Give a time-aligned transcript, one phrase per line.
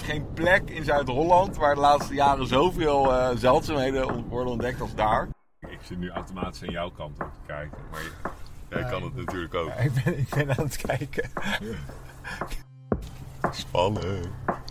[0.00, 4.94] is geen plek in Zuid-Holland waar de laatste jaren zoveel eh, zeldzaamheden worden ontdekt als
[4.94, 5.28] daar.
[5.60, 8.00] Ik zit nu automatisch aan jouw kant op te kijken, maar
[8.68, 9.68] jij kan het natuurlijk ook.
[9.68, 11.30] Ik ben, ik ben aan het kijken.
[13.50, 14.24] Spannend.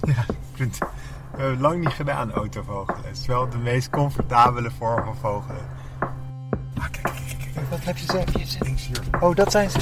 [0.03, 0.15] Ik
[0.53, 0.89] vind het
[1.37, 3.03] we hebben lang niet gedaan, autovogelen.
[3.03, 5.65] Het is wel de meest comfortabele vorm van vogelen.
[6.77, 7.69] Ah, kijk, kijk, kijk, kijk.
[7.69, 8.99] Wat heb je zelf hier?
[9.19, 9.79] Oh, dat zijn ze.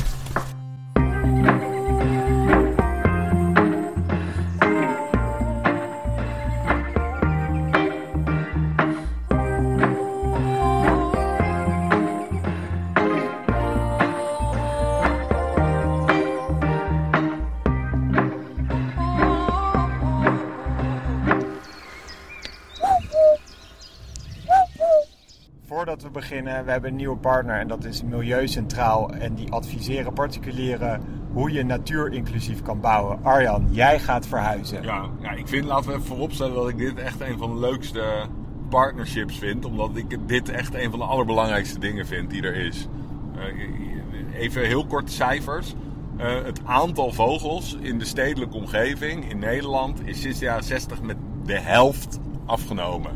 [26.45, 29.13] Voordat we hebben een nieuwe partner en dat is Milieu Centraal.
[29.13, 31.01] En die adviseren particulieren
[31.33, 33.19] hoe je natuurinclusief kan bouwen.
[33.23, 34.83] Arjan, jij gaat verhuizen.
[34.83, 37.59] Ja, ja, ik vind, laten we even vooropstellen dat ik dit echt een van de
[37.59, 38.27] leukste
[38.69, 39.65] partnerships vind.
[39.65, 42.87] Omdat ik dit echt een van de allerbelangrijkste dingen vind die er is.
[43.35, 45.75] Eh, even heel kort cijfers.
[46.17, 51.01] Eh, het aantal vogels in de stedelijke omgeving in Nederland is sinds de jaren 60
[51.01, 53.11] met de helft afgenomen.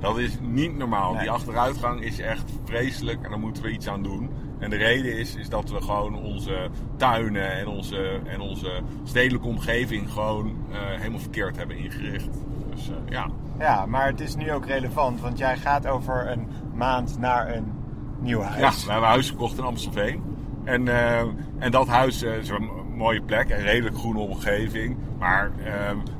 [0.00, 1.12] Dat is niet normaal.
[1.12, 1.20] Nee.
[1.20, 4.30] Die achteruitgang is echt vreselijk en daar moeten we iets aan doen.
[4.58, 9.46] En de reden is, is dat we gewoon onze tuinen en onze, en onze stedelijke
[9.46, 12.28] omgeving gewoon eh, helemaal verkeerd hebben ingericht.
[12.70, 13.26] Dus eh, ja.
[13.58, 17.72] Ja, maar het is nu ook relevant, want jij gaat over een maand naar een
[18.20, 18.84] nieuw ja, huis.
[18.84, 20.22] we hebben huis gekocht in Amstelveen.
[20.64, 21.20] En, eh,
[21.58, 24.96] en dat huis is een mooie plek, een redelijk groene omgeving.
[25.18, 25.50] Maar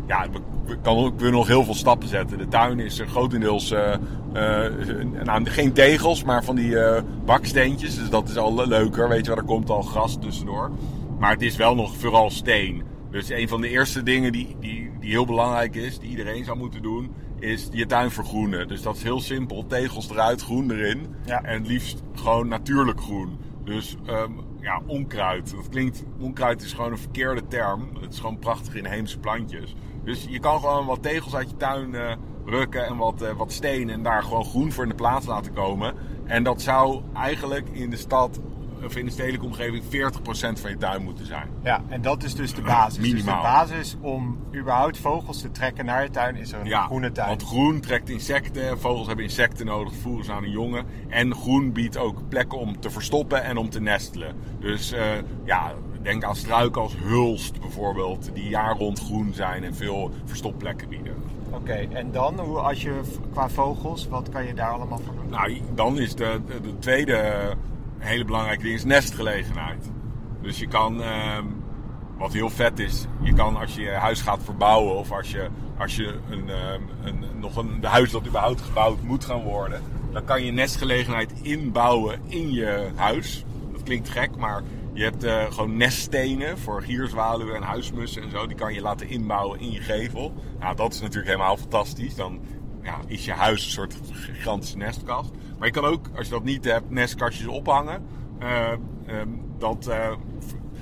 [0.07, 0.41] ja, we,
[0.83, 2.39] kan, we kunnen nog heel veel stappen zetten.
[2.39, 3.93] De tuin is eh, grotendeels eh,
[4.33, 4.73] eh,
[5.25, 6.77] nou, geen tegels, maar van die
[7.25, 7.99] baksteentjes.
[7.99, 9.37] Dus dat is al leuker, weet je wel.
[9.37, 10.71] Er komt al gras tussendoor.
[11.19, 12.83] Maar het is wel nog vooral steen.
[13.11, 16.59] Dus een van de eerste dingen die, die, die heel belangrijk is, die iedereen zou
[16.59, 18.69] moeten doen, is je tuin vergroenen.
[18.69, 19.67] Dus dat is heel simpel.
[19.67, 21.07] Tegels eruit, groen erin.
[21.27, 21.43] Ja.
[21.43, 23.39] En het liefst gewoon natuurlijk groen.
[23.65, 25.51] Dus ehm, ja, onkruid.
[25.51, 27.89] Dat klinkt, onkruid is gewoon een verkeerde term.
[28.01, 29.75] Het is gewoon prachtig inheemse plantjes.
[30.05, 32.13] Dus je kan gewoon wat tegels uit je tuin eh,
[32.45, 35.53] rukken en wat, eh, wat steen en daar gewoon groen voor in de plaats laten
[35.53, 35.95] komen.
[36.25, 38.41] En dat zou eigenlijk in de stad
[38.85, 41.49] of in de stedelijke omgeving 40% van je tuin moeten zijn.
[41.63, 42.99] Ja, en dat is dus de basis.
[42.99, 43.43] Dus de Minimaal.
[43.43, 47.29] basis om überhaupt vogels te trekken naar je tuin is er een Ja, groene tuin.
[47.29, 48.79] want groen trekt insecten.
[48.81, 50.85] Vogels hebben insecten nodig, voeren ze aan een jongen.
[51.09, 54.37] En groen biedt ook plekken om te verstoppen en om te nestelen.
[54.61, 55.03] Dus eh,
[55.45, 55.73] ja,
[56.05, 61.15] denk aan struiken als hulst bijvoorbeeld, die jaar rond groen zijn en veel verstopplekken bieden.
[61.51, 63.01] Oké, en dan, hoe, als je
[63.33, 65.29] qua vogels, wat kan je daar allemaal voor doen?
[65.31, 67.53] Nou, dan is de, de, de tweede
[67.99, 69.91] hele belangrijke ding is nestgelegenheid.
[70.43, 71.45] Dus je kan, ehm,
[72.19, 75.49] wat heel vet is, je kan als je je huis gaat verbouwen of als je,
[75.79, 79.83] als je een, ehm, een, nog een de huis dat überhaupt gebouwd moet gaan worden,
[80.13, 83.45] dan kan je nestgelegenheid inbouwen in je huis.
[83.73, 84.63] Dat klinkt gek, maar
[84.95, 88.47] je hebt eh, gewoon neststenen voor gierzwaluwen en huismussen en zo.
[88.47, 90.35] Die kan je laten inbouwen in je gevel.
[90.59, 92.15] Nou, dat is natuurlijk helemaal fantastisch.
[92.15, 92.41] Dan
[92.83, 95.31] ja, is je huis een soort gigantische nestkast.
[95.59, 98.07] Maar je kan ook, als je dat niet hebt, nestkastjes ophangen.
[98.39, 98.73] Eh,
[99.07, 99.29] ehm,
[99.59, 100.13] dat, eh,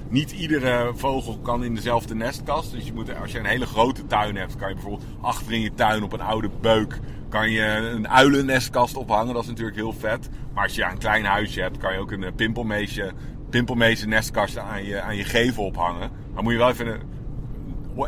[0.08, 2.72] niet iedere vogel kan in dezelfde nestkast.
[2.72, 5.60] Dus je moet, als je een hele grote tuin hebt, kan je bijvoorbeeld achter in
[5.60, 9.34] je tuin op een oude beuk kan je een uilennestkast ophangen.
[9.34, 10.28] Dat is natuurlijk heel vet.
[10.54, 13.12] Maar als je een klein huisje hebt, kan je ook een pimpelmeesje,
[13.52, 16.10] pimpelmeesje nestkast aan je, aan je gevel ophangen.
[16.34, 17.00] Dan moet je wel even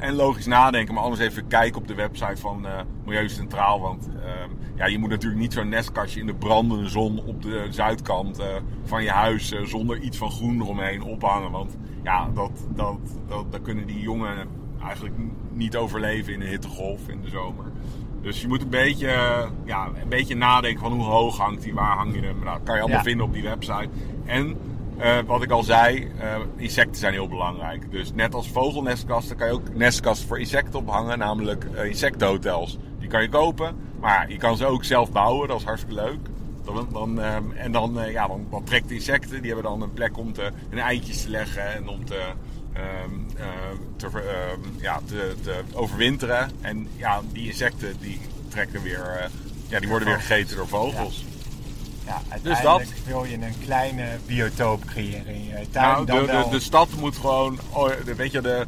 [0.01, 2.73] en logisch nadenken, maar anders even kijken op de website van eh
[3.05, 3.81] Milieu Centraal.
[3.81, 7.67] Want ehm, ja, je moet natuurlijk niet zo'n nestkastje in de brandende zon op de
[7.71, 8.47] zuidkant eh,
[8.85, 11.51] van je huis eh, zonder iets van groen eromheen ophangen.
[11.51, 14.49] Want ja, dat, dat, dat, dat kunnen die jongen
[14.85, 15.15] eigenlijk
[15.53, 17.65] niet overleven in een hittegolf in de zomer.
[18.23, 21.75] Dus je moet een beetje, eh, ja, een beetje nadenken van hoe hoog hangt die,
[21.75, 22.39] waar hang je hem.
[22.45, 23.05] Nou, dat kan je allemaal Ja.
[23.05, 23.89] vinden op die website.
[24.25, 24.57] En
[24.97, 27.91] eh, wat ik al zei, eh, insecten zijn heel belangrijk.
[27.91, 32.79] Dus net als vogelnestkasten kan je ook nestkasten voor insecten ophangen, namelijk eh, insectenhotels.
[32.99, 36.19] Die kan je kopen, maar je kan ze ook zelf bouwen, dat is hartstikke leuk.
[36.65, 37.21] Dan, dan,
[37.55, 40.51] en dan, ja, dan, dan trekt de insecten, die hebben dan een plek om te,
[40.69, 42.21] hun eitjes te leggen en om te,
[42.73, 43.47] ehm, eh,
[43.97, 46.51] te, ehm, ja, te, te overwinteren.
[46.61, 49.31] En ja, die insecten die trekken weer,
[49.69, 51.25] ja, die worden weer gegeten door vogels.
[52.07, 55.87] Ja, Dus uiteindelijk wil je een kleine biotoop creëren in je tuin.
[55.87, 56.45] Nou, dan de, wel...
[56.45, 57.59] de, de stad moet gewoon.
[57.71, 58.67] oh, weet je, de,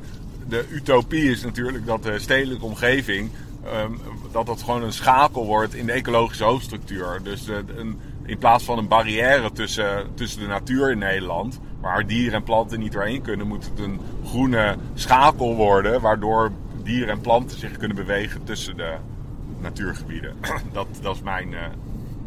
[0.49, 3.31] de utopie is natuurlijk dat de stedelijke omgeving.
[3.65, 3.93] ehm,
[4.33, 7.21] dat dat gewoon een schakel wordt in de ecologische hoofdstructuur.
[7.23, 11.61] Dus de, een, in plaats van een barrière tussen, tussen de natuur in Nederland.
[11.81, 16.01] waar dieren en planten niet doorheen kunnen, moet het een groene schakel worden.
[16.01, 16.53] waardoor
[16.83, 18.95] dieren en planten zich kunnen bewegen tussen de
[19.61, 20.37] natuurgebieden.
[20.73, 21.59] dat, dat is mijn uh,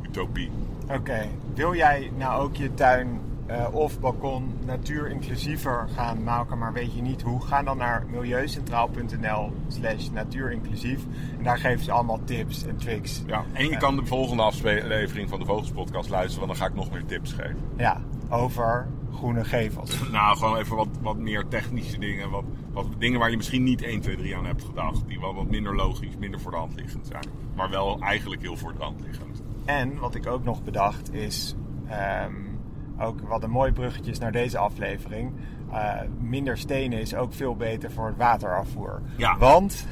[0.03, 0.49] utopie.
[0.89, 6.95] Oké, wil jij nou ook je tuin uh, of balkon natuurinclusiever gaan maken, maar weet
[6.95, 7.41] je niet hoe?
[7.41, 11.03] Ga dan naar milieucentraal.nl slash natuurinclusief
[11.37, 13.23] en daar geven ze allemaal tips en tricks.
[13.27, 16.79] Ja, en je kan de volgende aflevering van de Vogelspodcast luisteren, want dan ga ik
[16.79, 17.57] nog meer tips geven.
[17.77, 19.99] Ja, over groene gevels.
[20.11, 22.29] nou, gewoon even wat, wat meer technische dingen.
[22.29, 25.07] Wat, wat dingen waar je misschien niet 1, 2, 3 aan hebt gedacht.
[25.07, 27.25] Die wel wat minder logisch, minder voor de hand liggend zijn.
[27.55, 29.41] Maar wel eigenlijk heel voor de hand liggend.
[29.69, 31.55] En wat ik ook nog bedacht is...
[32.25, 32.59] Um,
[32.99, 35.31] ook wat een mooi bruggetje is naar deze aflevering.
[35.71, 39.01] Uh, minder stenen is ook veel beter voor het waterafvoer.
[39.15, 39.37] Ja.
[39.37, 39.87] Want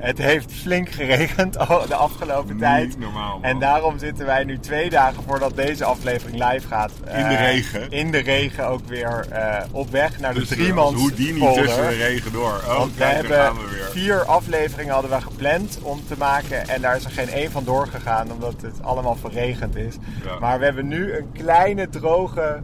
[0.00, 1.52] het heeft flink geregend
[1.88, 2.98] de afgelopen tijd.
[2.98, 6.92] Normaal, en daarom zitten wij nu twee dagen voordat deze aflevering live gaat.
[7.04, 7.90] in de uh, regen.
[7.90, 11.54] In de regen ook weer uh, op weg naar dus, de driemans Hoe die niet
[11.54, 12.62] tussen de regen door.
[12.66, 13.88] Oh, Want kijk, we hebben we weer.
[13.90, 16.68] vier afleveringen hadden we gepland om te maken.
[16.68, 19.94] En daar is er geen één van doorgegaan omdat het allemaal verregend is.
[20.24, 20.38] Ja.
[20.38, 22.60] Maar we hebben nu een kleine droge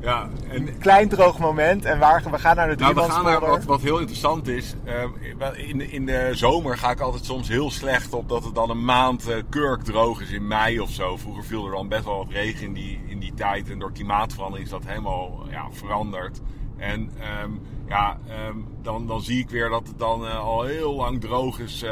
[0.00, 3.08] ja, en, een klein droog moment en waar, we gaan naar de nou, we gaan
[3.08, 3.48] driemansfolder.
[3.48, 4.74] naar wat, wat heel interessant is.
[4.84, 8.54] Uh, in, de, in de zomer ga ik altijd soms heel slecht op dat het
[8.54, 11.16] dan een maand uh, kurkdroog is in mei of zo.
[11.16, 13.70] Vroeger viel er dan best wel wat regen in die, in die tijd.
[13.70, 16.40] En door klimaatverandering is dat helemaal ja, veranderd.
[16.76, 17.10] En
[17.42, 18.18] um, ja,
[18.48, 21.84] um, dan, dan zie ik weer dat het dan uh, al heel lang droog is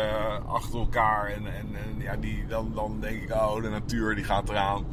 [0.47, 1.27] achter elkaar.
[1.27, 4.85] En, en, en ja, die, dan, dan denk ik, oh, de natuur die gaat eraan.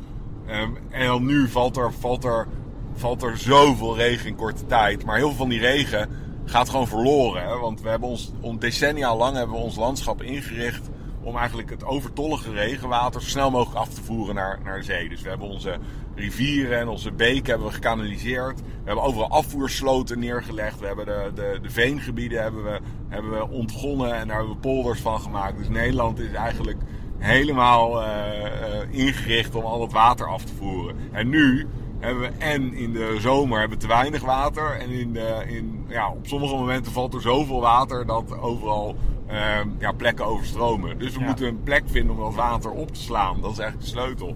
[0.50, 2.48] Um, en dan nu valt er, valt er
[2.96, 5.06] valt er zoveel regen in korte tijd.
[5.06, 6.10] Maar heel veel van die regen
[6.46, 7.44] gaat gewoon verloren.
[7.44, 7.58] Hè?
[7.58, 10.90] Want we hebben ons, om decennia lang hebben we ons landschap ingericht
[11.26, 15.10] om eigenlijk het overtollige regenwater zo snel mogelijk af te voeren naar, naar de zee.
[15.10, 15.78] Dus we hebben onze
[16.16, 18.60] rivieren en onze beken hebben we gekanaliseerd.
[18.60, 20.80] We hebben overal afvoersloten neergelegd.
[20.80, 24.60] We hebben de, de, de veengebieden hebben we, hebben we ontgonnen en daar hebben we
[24.60, 25.58] polders van gemaakt.
[25.58, 26.78] Dus Nederland is eigenlijk
[27.18, 30.96] helemaal uh, uh, ingericht om al het water af te voeren.
[31.12, 31.68] En nu
[32.00, 34.78] hebben we en in de zomer hebben we te weinig water.
[34.80, 38.96] En in de, in, ja, op sommige momenten valt er zoveel water dat overal
[39.32, 39.36] uh,
[39.80, 40.98] ja, plekken overstromen.
[41.00, 41.26] Dus we Ja.
[41.26, 43.42] moeten een plek vinden om dat water op te slaan.
[43.42, 44.36] Dat is eigenlijk de sleutel.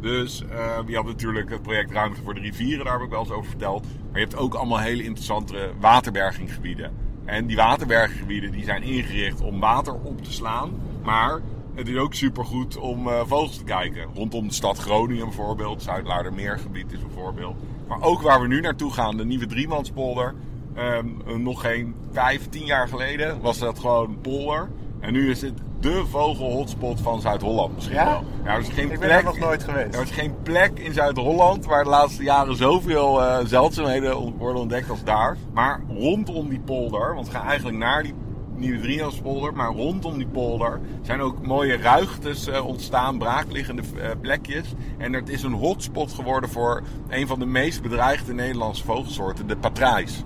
[0.00, 3.20] Dus uh, je had natuurlijk het project Ruimte voor de Rivieren, daar heb ik wel
[3.20, 3.82] eens over verteld.
[3.82, 6.92] Maar je hebt ook allemaal hele interessante waterberginggebieden.
[7.24, 10.70] En die waterberginggebieden die zijn ingericht om water op te slaan.
[11.02, 11.40] Maar
[11.74, 14.06] het is ook supergoed om uh, vogels te kijken.
[14.14, 15.82] Rondom de stad Groningen bijvoorbeeld.
[15.82, 17.56] Zuid-Laardermeergebied is een voorbeeld.
[17.88, 20.34] Maar ook waar we nu naartoe gaan, de nieuwe Driemanspolder.
[20.78, 24.68] Um, nog geen vijf, tien jaar geleden was dat gewoon polder.
[25.00, 28.04] En nu is het de vogelhotspot van Zuid-Holland misschien Ja?
[28.04, 28.24] wel.
[28.44, 29.94] Ja, er is geen Ik ben plek, daar nog nooit geweest.
[29.94, 34.90] Er is geen plek in Zuid-Holland waar de laatste jaren zoveel uh, zeldzaamheden worden ontdekt
[34.90, 35.36] als daar.
[35.52, 38.14] Maar rondom die polder, want we gaan eigenlijk naar die
[38.56, 44.74] nieuwe Driemanspolder, maar rondom die polder zijn ook mooie ruigtes uh, ontstaan, braakliggende uh, plekjes.
[44.98, 49.56] En het is een hotspot geworden voor een van de meest bedreigde Nederlandse vogelsoorten, de
[49.56, 50.22] patrijs.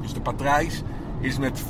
[0.00, 0.82] Dus de patrijs
[1.20, 1.66] is met 95%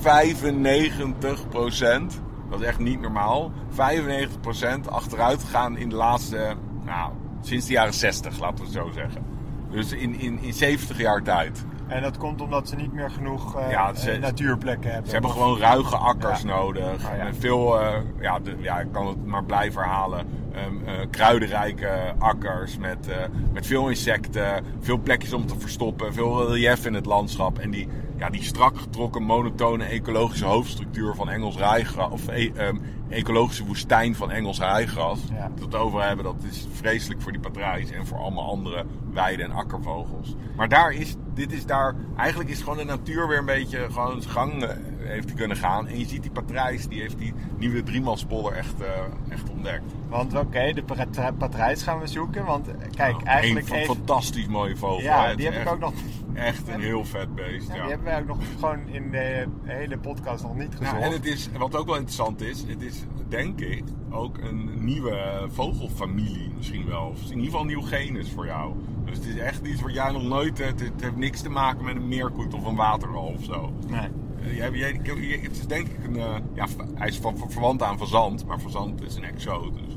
[2.51, 6.55] dat is echt niet normaal, 95% achteruit gegaan in de laatste,
[6.85, 9.25] nou, sinds de jaren 60, laten we zo zeggen.
[9.71, 11.65] Dus in, in, in 70 jaar tijd.
[11.91, 15.07] En dat komt omdat ze niet meer genoeg uh, Ja, ze- natuurplekken hebben.
[15.07, 16.47] Ze hebben gewoon ruige akkers Ja.
[16.47, 17.03] nodig.
[17.17, 17.25] Ja.
[17.25, 20.27] Met veel, eh, ja, de, ja, ik kan het maar blijven herhalen.
[20.53, 23.17] Ehm, eh, kruidenrijke akkers met, eh,
[23.53, 27.59] met veel insecten, veel plekjes om te verstoppen, veel relief in het landschap.
[27.59, 32.77] En die, ja, die strak getrokken, monotone ecologische hoofdstructuur van Engels rijgras, of e- ehm,
[33.09, 35.21] ecologische woestijn van Engels rijgras.
[35.33, 35.41] Ja.
[35.49, 38.85] Dat we het over hebben, dat is vreselijk voor die patrijs en voor allemaal andere
[39.13, 40.35] weide- en akkervogels.
[40.57, 44.23] Maar daar is, dit is daar, eigenlijk is gewoon de natuur weer een beetje gewoon
[44.23, 44.69] zijn gang eh,
[44.99, 45.87] heeft kunnen gaan.
[45.89, 48.89] En je ziet die patrijs, die heeft die nieuwe driemanspolder echt, eh,
[49.33, 49.83] echt ontdekt.
[50.09, 52.45] Want oké, de pat- patrijs gaan we zoeken.
[52.45, 52.67] Want
[52.97, 55.03] kijk, Nou, eigenlijk een fantastisch mooie vogel.
[55.03, 55.37] Ja, hè.
[55.37, 55.93] Die heb ik ook nog...
[56.35, 57.69] Echt een heel vet beest.
[57.69, 60.91] Ja, Ja, Die hebben wij ook nog gewoon in de hele podcast nog niet gezocht.
[60.99, 64.71] Ja, en het is, wat ook wel interessant is, het is denk ik ook een
[64.85, 67.07] nieuwe vogelfamilie misschien wel.
[67.09, 68.75] Of in ieder geval een nieuw genus voor jou.
[69.05, 71.85] Dus het is echt iets wat jij nog nooit, het, het heeft niks te maken
[71.85, 73.73] met een meerkoet of een waterrol of zo.
[73.89, 74.09] Nee.
[74.43, 77.51] Eh, jij, jij, jij- het is denk ik een, eh, ja, hij is van, van-
[77.51, 79.75] verwant aan fazant, maar fazant is een exoot.
[79.75, 79.97] Dus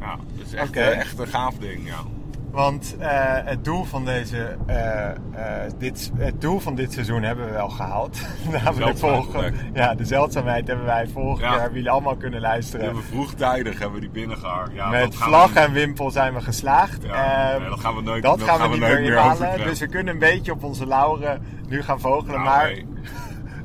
[0.00, 1.98] ja, het is echt, eh, echt een gaaf ding, ja.
[2.56, 3.08] Want eh,
[3.44, 5.14] het, doel van deze, eh, eh,
[5.78, 8.18] dit, het doel van dit seizoen hebben we wel gehaald.
[8.52, 9.44] Namelijk Zeldzaamheid volgen.
[9.44, 9.64] ontdekt.
[9.74, 11.44] Ja, de zeldzaamheid hebben wij vorig Ja.
[11.44, 12.84] jaar, hebben jullie allemaal kunnen luisteren.
[12.84, 14.70] hebben we vroegtijdig hebben we die binnengehaald.
[14.72, 17.02] Ja, Met vlag we, en wimpel zijn we geslaagd.
[17.02, 19.64] ja, Eh, nee, dat gaan we nooit, dat gaan we nooit meer overtreffen.
[19.66, 22.34] Dus we kunnen een beetje op onze lauren nu gaan vogelen.
[22.34, 22.86] Nou, maar nee.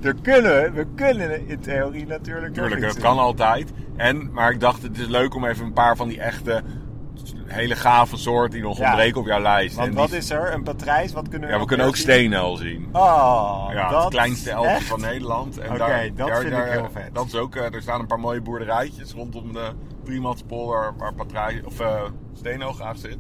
[0.09, 3.71] er kunnen, we kunnen in theorie natuurlijk Tuurlijk, dat kan altijd.
[3.95, 6.61] En, maar ik dacht, het is leuk om even een paar van die echte,
[7.53, 8.85] hele gave soorten die nog Ja.
[8.85, 9.75] ontbreken op jouw lijst.
[9.75, 10.53] Want En wat die- is er?
[10.53, 11.11] Een patrijs?
[11.11, 12.03] Wat kunnen we Ja, we kunnen ook zien?
[12.03, 12.89] steenel zien.
[12.91, 15.57] Oh, Ja, dat het kleinste elfje van Nederland.
[15.57, 17.09] En Oké, dat daar- vind ik heel vet.
[17.15, 19.71] Dat is ook, eh, er staan een paar mooie boerderijtjes rondom de
[20.03, 22.01] Driematspolder waar patrij, of, eh
[22.73, 23.17] graag zit.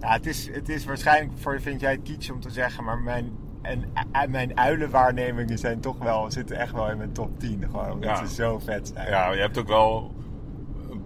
[0.00, 2.98] Ja, het is, het is waarschijnlijk, voor, vind jij het kitsch om te zeggen, maar
[2.98, 7.62] mijn, en, en mijn uilenwaarnemingen zijn toch wel, zitten echt wel in mijn top 10.
[7.70, 8.26] Gewoon omdat Ja.
[8.26, 9.08] ze zo vet zijn.
[9.08, 10.12] Ja, je hebt ook wel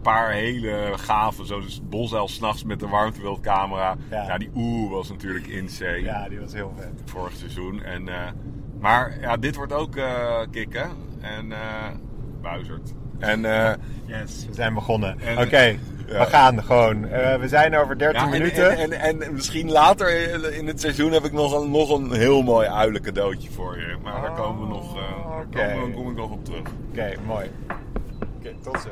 [0.02, 3.96] paar hele gave, zoals Bosuil s'nachts met de warmtewildcamera.
[4.10, 4.22] Ja.
[4.26, 4.38] Ja.
[4.38, 6.02] die oeh was natuurlijk insane.
[6.02, 7.02] Ja, die was heel vet.
[7.04, 7.82] vorig seizoen.
[7.82, 8.14] En, eh,
[8.80, 10.90] maar ja, dit wordt ook eh kicken.
[11.20, 11.58] En eh
[12.42, 12.92] buizerd.
[13.18, 13.40] En,
[14.06, 15.20] Yes, we zijn begonnen.
[15.20, 17.00] En- Oké, we gaan gewoon.
[17.40, 18.76] We zijn over 13 ja, en, minuten.
[18.76, 20.10] en, en, en misschien later
[20.56, 23.96] in het seizoen heb ik nog een, nog een heel mooi uilen cadeautje voor je.
[24.02, 24.94] Maar daar komen we nog,
[25.50, 26.62] daar we- daar kom ik nog op terug.
[26.90, 27.50] Oké, mooi.
[28.38, 28.88] Oké, tot zo.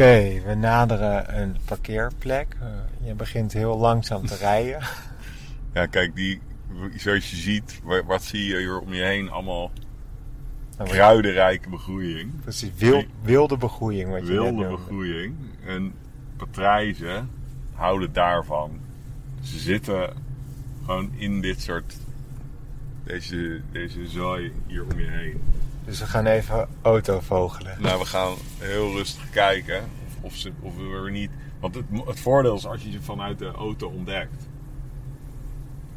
[0.00, 2.56] Oké, we naderen een parkeerplek.
[2.60, 2.66] Eh,
[3.06, 4.80] je begint heel langzaam te rijden.
[5.72, 6.40] Ja, kijk, die,
[6.96, 9.30] zoals je ziet, wa- wat zie je hier om je heen?
[9.30, 9.70] Allemaal
[10.78, 12.40] Nou, kruidenrijke begroeiing.
[12.42, 15.34] Precies, wil, wilde begroeiing wat je wilde begroeiing.
[15.66, 15.92] En
[16.36, 17.30] patrijzen
[17.74, 18.70] houden daarvan.
[19.42, 20.12] Ze zitten
[20.84, 21.96] gewoon in dit soort.
[23.04, 25.40] Deze, deze zooi hier om je heen.
[25.86, 27.76] Dus we gaan even autovogelen.
[27.78, 29.84] Nou, we gaan heel rustig kijken
[30.20, 31.30] of, ze, of we er niet.
[31.60, 34.46] Want het, het voordeel is als je ze vanuit de auto ontdekt,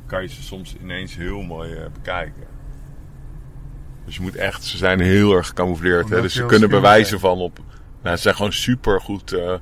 [0.05, 2.47] kan je ze soms ineens heel mooi eh, bekijken.
[4.05, 6.03] Dus je moet echt, ze zijn heel erg gecamoufleerd.
[6.03, 6.23] Omdat Hè?
[6.23, 7.59] Dus ze kunnen bewijzen van op.
[8.01, 9.53] Nou, ze zijn gewoon super goed eh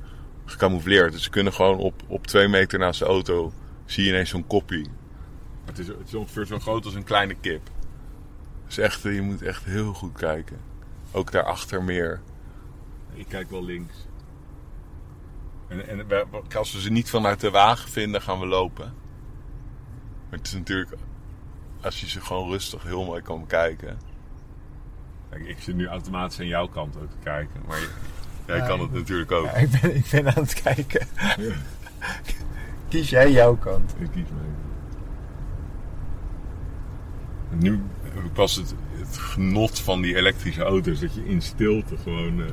[0.50, 1.12] gecamoufleerd.
[1.12, 3.52] Dus ze kunnen gewoon op, op twee meter naast de auto
[3.84, 4.86] zie je ineens zo'n koppie.
[5.64, 7.70] Het is, het is ongeveer zo groot als een kleine kip.
[8.68, 10.56] Dus echt, je moet echt heel goed kijken.
[11.12, 12.20] Ook daarachter meer.
[13.12, 14.06] Ik kijk wel links.
[15.68, 18.92] En, en we- als we ze niet vanuit de wagen vinden, gaan we lopen.
[20.30, 20.90] Maar het is natuurlijk,
[21.80, 23.98] als je ze gewoon rustig heel mooi kan bekijken.
[25.30, 27.60] Kijk, ik zit nu automatisch aan jouw kant ook te kijken.
[27.66, 27.88] Maar je-
[28.46, 29.44] jij Ja, kan het natuurlijk ook.
[29.44, 31.06] Ja, ik, ben, ik ben aan het kijken.
[32.88, 33.94] Kies jij jouw kant?
[33.98, 34.50] Ik kies mee.
[37.50, 37.80] En Nu
[38.32, 41.00] pas het, het genot van die elektrische auto's.
[41.00, 42.46] Dat je in stilte gewoon eh,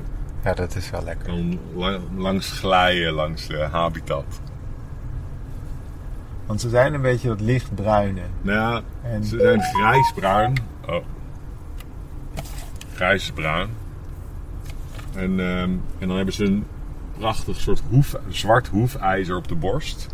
[0.43, 1.25] Ja, dat is wel lekker.
[1.27, 4.41] kan la- langs glijden langs habitat.
[6.45, 8.21] Want ze zijn een beetje dat lichtbruine.
[8.41, 10.53] Nou ja, En- ze zijn grijsbruin.
[10.87, 11.03] Oh.
[12.93, 13.69] Grijsbruin.
[15.15, 15.69] En, ehm,
[15.99, 16.63] en dan hebben ze een
[17.17, 20.07] prachtig soort hoef, zwart hoefijzer op de borst.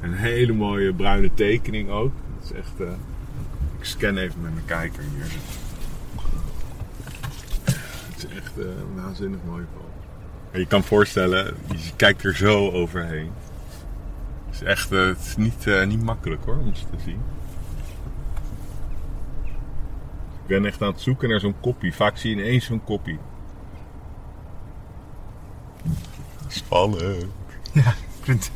[0.00, 2.12] Een hele mooie bruine tekening ook.
[2.40, 2.72] Dat is echt...
[3.78, 5.26] ik scan even met mijn kijker hier.
[8.08, 9.64] Het is echt eh, een waanzinnig mooi.
[10.50, 13.30] En je kan voorstellen, je kijkt er zo overheen.
[14.46, 17.20] Het is echt eh, het is niet, eh, niet makkelijk hoor, om ze te zien.
[20.42, 21.94] Ik ben echt aan het zoeken naar zo'n koppie.
[21.94, 23.18] Vaak zie je ineens zo'n koppie.
[26.46, 27.22] Spannend.
[27.72, 27.84] Ik
[28.20, 28.50] vind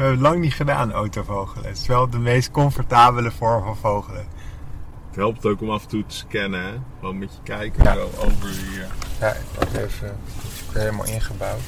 [0.00, 1.68] we hebben lang niet gedaan, autovogelen.
[1.68, 4.26] Het is wel de meest comfortabele vorm van vogelen.
[5.10, 6.72] Het helpt ook om af en toe te scannen, hè?
[6.98, 7.94] Gewoon met je Ja.
[7.94, 8.86] zo over eh,
[9.20, 10.08] Ja, ik pak even.
[10.08, 11.60] Het is weer helemaal ingebouwd.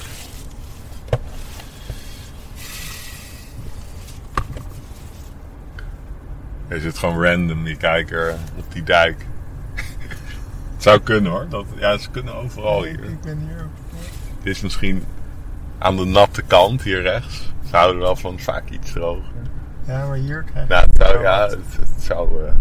[6.68, 9.26] Je zit gewoon random, die kijker, op die dijk.
[10.74, 11.46] Het zou kunnen hoor.
[11.48, 13.04] Dat, ja, ze kunnen overal hier.
[13.04, 14.00] Ik ben hier ook.
[14.42, 15.04] Dit is misschien
[15.78, 17.52] aan de natte kant hier rechts.
[17.70, 19.24] Ze houden wel van vaak iets droog.
[19.86, 22.52] Ja, maar hier krijg je Nou, het zou, ja, het, het zou eh,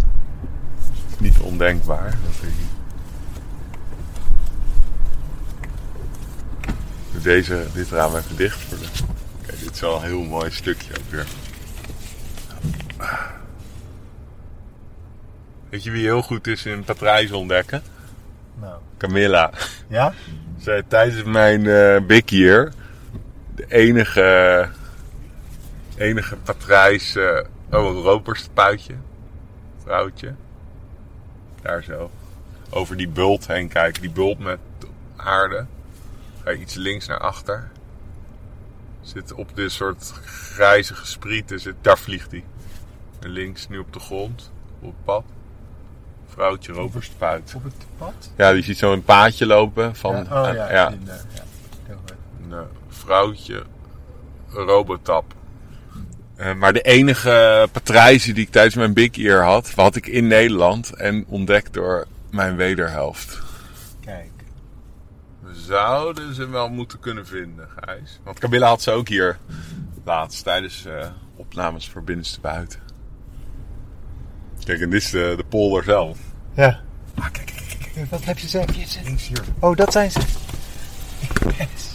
[1.22, 2.18] niet ondenkbaar.
[2.24, 2.34] Dat
[7.24, 8.86] Deze, dit raam even dicht voor de.
[9.46, 11.25] Kijk, dit is wel een heel mooi stukje ook weer.
[15.70, 17.82] Weet je wie heel goed is in patrijs ontdekken?
[18.60, 18.80] Nou.
[18.98, 19.51] Camilla.
[19.88, 20.13] Ja?
[20.58, 22.72] Zij tijdens mijn eh big year
[23.56, 24.70] de enige,
[25.98, 28.94] enige patrijs, eh oh een roperspuitje,
[29.84, 30.34] vrouwtje,
[31.62, 32.12] daar zo,
[32.70, 34.60] over die bult heen kijken, die bult met
[35.15, 35.65] aarde,
[36.44, 37.72] ga je iets links naar achter,
[39.01, 41.60] Zit op dit soort grijze gesprieten.
[41.60, 42.44] Zit, daar vliegt hij.
[43.20, 44.51] En links nu op de grond.
[44.80, 45.24] Op het pad.
[46.27, 47.53] Vrouwtje roverspuit.
[47.56, 48.32] Op het pad?
[48.38, 50.15] Ja, die ziet zo een paadje lopen van...
[50.15, 50.91] Ja, oh ja, ja.
[50.91, 51.10] een
[52.51, 53.63] eh, vrouwtje
[54.50, 55.34] robotap.
[56.41, 60.27] Eh, maar de enige patrijzen die ik tijdens mijn Big Ear had, had ik in
[60.27, 63.39] Nederland en ontdekt door mijn wederhelft.
[64.00, 64.29] Kijk.
[65.39, 68.19] We zouden ze wel moeten kunnen vinden, Gijs.
[68.24, 69.38] Want Camilla had ze ook hier
[70.05, 72.79] laatst tijdens eh, opnames voor binnenste buiten.
[74.63, 76.17] Kijk, en dit is de, de polder zelf.
[76.53, 76.79] Ja.
[77.15, 78.10] Ah, kijk, kijk, kijk, kijk.
[78.10, 79.41] Wat heb je zit- Links hier.
[79.60, 80.19] Oh, dat zijn ze.
[81.57, 81.89] Yes.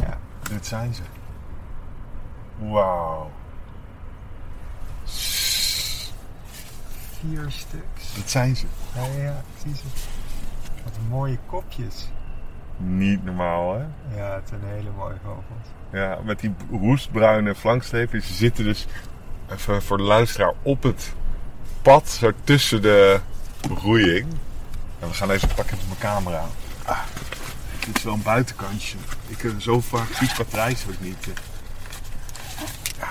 [0.00, 0.18] Ja,
[0.50, 1.02] dit zijn ze.
[2.58, 3.30] Wauw.
[7.20, 8.14] Vier stuks.
[8.14, 8.66] Dit zijn ze.
[8.94, 9.68] Ja, ja, ze.
[10.84, 12.08] Wat mooie kopjes.
[12.76, 13.84] Niet normaal, hè?
[14.16, 15.66] Ja, het zijn hele mooie vogels.
[15.92, 18.22] Ja, met die roestbruine flankstrepen.
[18.22, 18.86] Ze zitten dus,
[19.50, 21.12] even voor de luisteraar, op het
[21.82, 23.20] pad, zo tussen de
[23.68, 24.26] begroeiing.
[24.98, 26.44] En we gaan even pakken met mijn camera.
[26.84, 27.00] Ah,
[27.86, 28.98] dit is wel een buitenkantje.
[29.26, 31.26] Ik heb zo vaak vies patrijs heb ik niet.
[31.28, 31.34] eh.
[32.98, 33.08] Ja.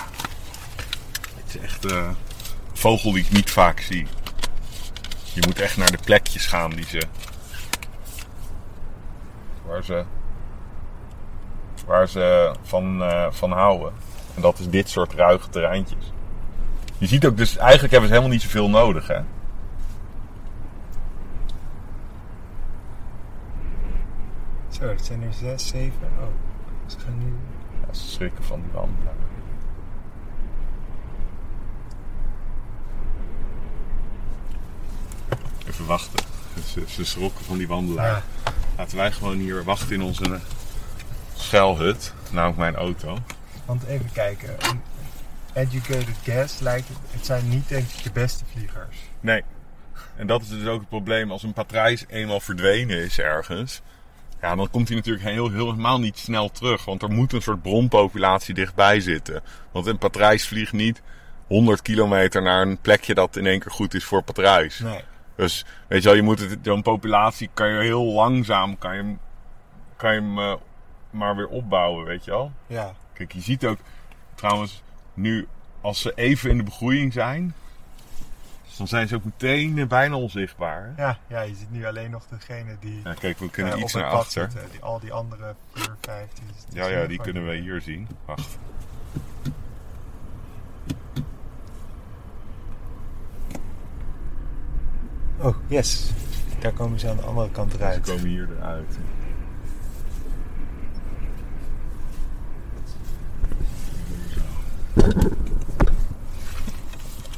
[1.36, 2.16] Het is echt eh, een
[2.72, 4.06] vogel die ik niet vaak zie.
[5.32, 7.02] Je moet echt naar de plekjes gaan die ze...
[9.66, 10.04] Waar ze
[11.86, 13.92] waar ze van, eh, van houden.
[14.34, 16.12] En dat is dit soort ruige terreintjes.
[16.98, 19.20] Je ziet ook dus, eigenlijk hebben ze helemaal niet zoveel nodig, hè?
[24.68, 26.08] Zo, het zijn er zes, zeven.
[26.20, 26.26] Oh,
[26.86, 27.34] ze gaan nu...
[27.86, 29.08] Ja, ze schrikken van die wanden.
[35.68, 36.24] Even wachten.
[36.72, 38.22] Ze, ze schrokken van die wandelaar.
[38.44, 38.52] Ja.
[38.76, 40.40] Laten wij gewoon hier wachten in onze
[41.36, 42.12] schuilhut.
[42.30, 43.18] Namelijk mijn auto.
[43.64, 44.56] Want even kijken.
[44.58, 44.80] Een
[45.54, 46.96] educated guess lijkt het...
[47.10, 48.96] Het zijn niet denk ik de beste vliegers.
[49.20, 49.42] Nee.
[50.16, 51.30] En dat is dus ook het probleem.
[51.30, 53.82] Als een patrijs eenmaal verdwenen is ergens.
[54.40, 56.84] Ja, dan komt hij natuurlijk heel, helemaal niet snel terug.
[56.84, 59.42] Want er moet een soort bronpopulatie dichtbij zitten.
[59.72, 61.02] Want een patrijs vliegt niet
[61.46, 64.78] 100 kilometer naar een plekje dat in één keer goed is voor patrijs.
[64.78, 65.04] Nee.
[65.36, 69.14] Dus weet je wel, je moet het, zo'n populatie kan je heel langzaam kan je,
[69.96, 70.54] kan je hem eh,
[71.10, 72.52] maar weer opbouwen, weet je wel.
[72.66, 72.92] Ja.
[73.12, 73.78] Kijk, je ziet ook
[74.34, 74.82] trouwens
[75.14, 75.48] nu,
[75.80, 77.54] als ze even in de begroeiing zijn,
[78.76, 80.92] dan zijn ze ook meteen eh, bijna onzichtbaar.
[80.96, 81.02] hè?
[81.02, 83.94] Ja, ja, je ziet nu alleen nog degene die Ja, kijk, we kunnen eh, iets
[83.94, 84.50] naar achter.
[84.50, 84.70] zitten.
[84.70, 88.08] Die, al die andere vier, vijf, die, die Ja, ja, die kunnen we hier zien.
[88.24, 88.58] Wacht.
[95.40, 96.10] Oh, yes.
[96.60, 98.06] Daar komen ze aan de andere kant Ze eruit.
[98.06, 98.96] komen hier eruit.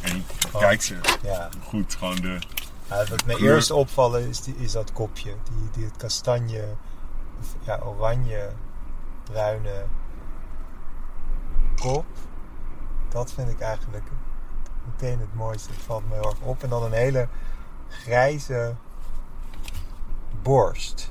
[0.02, 0.24] En
[0.58, 1.48] kijk ze Ja.
[1.64, 2.38] goed, gewoon de...
[2.88, 3.54] Ja, wat me Kleur.
[3.54, 5.34] eerst opvallen is, die, is dat kopje.
[5.44, 6.64] Die, die het kastanje,
[7.40, 8.48] of ja, oranje,
[9.24, 9.84] bruine
[11.76, 12.04] kop.
[13.08, 14.04] Dat vind ik eigenlijk
[14.87, 15.70] meteen het mooiste.
[15.72, 16.62] Het valt me heel erg op.
[16.62, 17.28] En dan een hele
[17.88, 18.74] grijze
[20.42, 21.11] borst.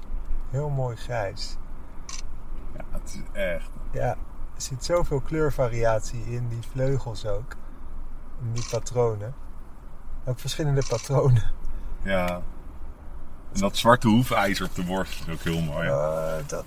[0.49, 1.57] Heel mooi grijs.
[2.75, 3.69] Ja, het is echt...
[3.91, 4.09] Ja,
[4.55, 6.47] er zit zoveel kleurvariatie in.
[6.47, 7.55] Die vleugels ook.
[8.41, 9.33] In die patronen.
[10.25, 11.51] Ook verschillende patronen.
[12.01, 12.41] Ja.
[13.53, 15.87] En dat zwarte hoefijzer op de borst is ook heel mooi.
[15.87, 16.65] Eh, dat...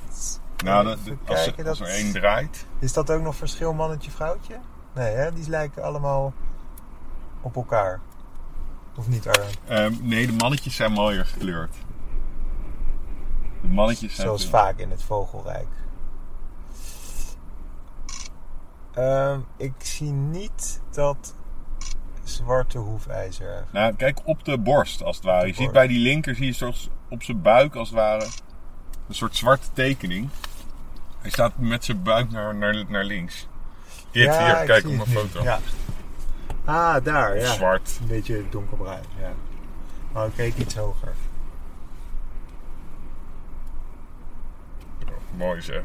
[0.65, 2.67] nou, dat, als, kijken, als dat- er één draait...
[2.79, 4.59] Is dat ook nog verschil mannetje-vrouwtje?
[4.95, 5.33] Nee, hè?
[5.33, 6.33] Die lijken allemaal
[7.41, 8.01] op elkaar.
[8.97, 9.51] Of niet, Arjan?
[9.67, 11.75] Ehm, nee, de mannetjes zijn mooier gekleurd.
[13.63, 14.27] De mannetjes zijn...
[14.27, 15.69] Zoals vaak in het vogelrijk.
[18.95, 21.35] Ehm, ik zie niet dat
[22.23, 23.65] zwarte hoefijzer.
[23.73, 25.47] Nou, kijk op de borst als het ware.
[25.47, 28.25] Je ziet bij die linker zie je soms op zijn buik als het ware
[29.09, 30.29] een soort zwarte tekening.
[31.19, 33.47] Hij staat met zijn buik naar, naar, naar links.
[34.11, 35.43] Dit Ja, hier, kijk op mijn foto.
[35.43, 35.59] Ja.
[36.71, 37.53] Ah, daar, ja.
[37.53, 37.99] Zwart.
[38.01, 39.33] Een beetje donkerbruin, ja.
[40.13, 41.13] Maar ik keek iets hoger.
[45.37, 45.83] Mooi zeg.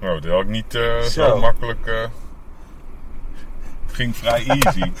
[0.00, 1.08] Nou, dat had ik niet eh, zo.
[1.28, 1.38] Zo.
[1.38, 1.86] makkelijk.
[1.86, 2.00] eh,
[3.86, 4.92] Het ging vrij easy.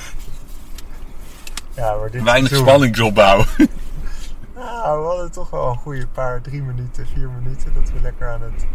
[1.74, 3.44] Ja, maar dit Weinig spanningsopbouw.
[4.54, 8.28] Nou, we hadden toch wel een goede paar, drie minuten, vier minuten, dat we lekker
[8.28, 8.66] aan het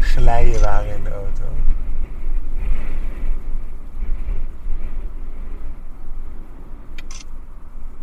[0.00, 1.42] glijden waren in de auto.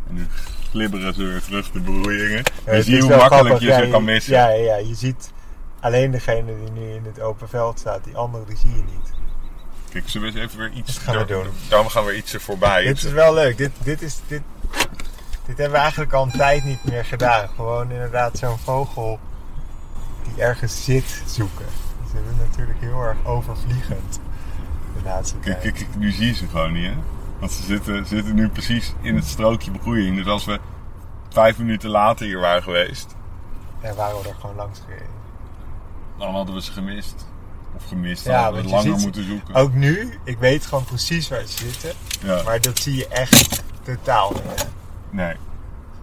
[0.08, 0.28] En nu
[0.74, 2.44] glibberen ze weer terug, de broeiingen.
[2.66, 4.34] Ja, je ziet hoe makkelijk grappig, je ja, ze kan missen.
[4.34, 5.32] Ja, ja, ja, je ziet
[5.80, 8.04] alleen degene die nu in het open veld staat.
[8.04, 9.14] Die andere die zie je niet.
[9.90, 10.94] Kijk, we eens even weer iets...
[10.94, 11.46] Dat gaan we doen.
[11.70, 12.84] Dan gaan we iets er voorbij.
[12.84, 13.58] Dit is wel leuk.
[13.58, 14.42] Dit, dit, is, dit,
[15.46, 17.50] dit hebben we eigenlijk al een tijd niet meer gedaan.
[17.56, 19.20] Gewoon inderdaad zo'n vogel
[20.24, 21.66] die ergens zit zoeken.
[22.06, 24.20] Ze zijn natuurlijk heel erg overvliegend
[24.98, 25.62] de laatste tijd.
[25.62, 26.96] kijk, kijk, nu zie je ze gewoon niet, hè?
[27.44, 30.16] Want ze zitten, zitten nu precies in het strookje begroeiing.
[30.18, 30.60] Dus als we
[31.30, 33.16] vijf minuten later hier waren geweest,
[33.82, 35.08] En waren we er gewoon langs gereden.
[36.18, 37.28] dan hadden we ze gemist.
[37.76, 39.56] Of gemist, dan Ja, hadden we langer ziet- moeten zoeken.
[39.56, 41.92] Ook nu, ik weet gewoon precies waar ze zitten.
[42.24, 42.42] Ja.
[42.44, 44.60] Maar dat zie je echt totaal niet.
[44.60, 44.66] Ze
[45.10, 45.36] Nee.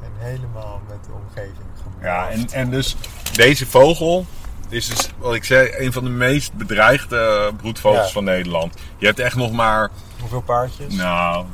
[0.01, 2.03] zijn helemaal met de omgeving gemoeid.
[2.05, 2.97] Ja, en, en dus
[3.33, 4.27] deze vogel
[4.69, 8.13] is dus, wat ik zei, een van de meest bedreigde broedvogels Ja.
[8.13, 8.75] van Nederland.
[8.99, 9.91] Je hebt echt nog maar,
[10.31, 10.95] Hoeveel paardjes?
[10.95, 11.45] nou,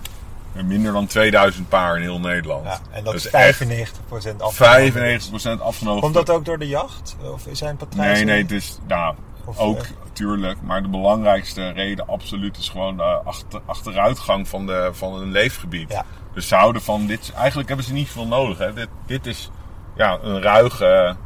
[0.65, 2.65] minder dan 2000 paar in heel Nederland.
[2.65, 5.21] Ja, en dat is echt 95% afgenomen.
[5.59, 6.01] 95% afgenomen.
[6.01, 7.17] Komt dat ook door de jacht?
[7.33, 8.27] Of zijn Nee, patrijzen?
[8.27, 10.63] nee, het is, nou, Of, ook eh, tuurlijk.
[10.63, 15.91] Maar de belangrijkste reden absoluut is gewoon de achter, achteruitgang van, de, van een leefgebied.
[15.93, 16.05] Ja.
[16.35, 17.33] Dus ze houden van dit.
[17.37, 18.59] Eigenlijk hebben ze niet veel nodig.
[18.59, 18.73] Hè.
[18.73, 19.51] Dit, dit is
[19.97, 21.17] ja, een ruige,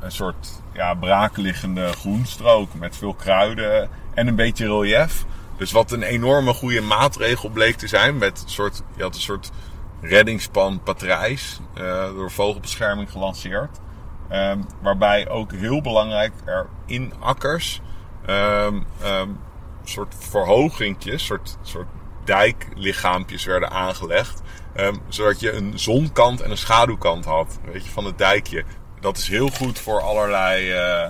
[0.00, 5.24] een soort ja, braakliggende groenstrook met veel kruiden en een beetje relief.
[5.58, 8.18] Dus wat een enorme goede maatregel bleek te zijn.
[8.18, 9.50] Met een soort, je had een soort
[10.00, 13.78] reddingspan patrijs eh, door vogelbescherming gelanceerd.
[14.28, 17.80] Ehm, waarbij ook heel belangrijk er in akkers
[18.26, 18.80] ehm,
[19.84, 21.88] soort verhogingjes, soort, soort
[22.24, 24.42] dijklichaampjes werden aangelegd.
[25.08, 28.64] zodat je een zonkant en een schaduwkant had, weet je, van het dijkje.
[29.00, 31.06] Dat is heel goed voor allerlei eh,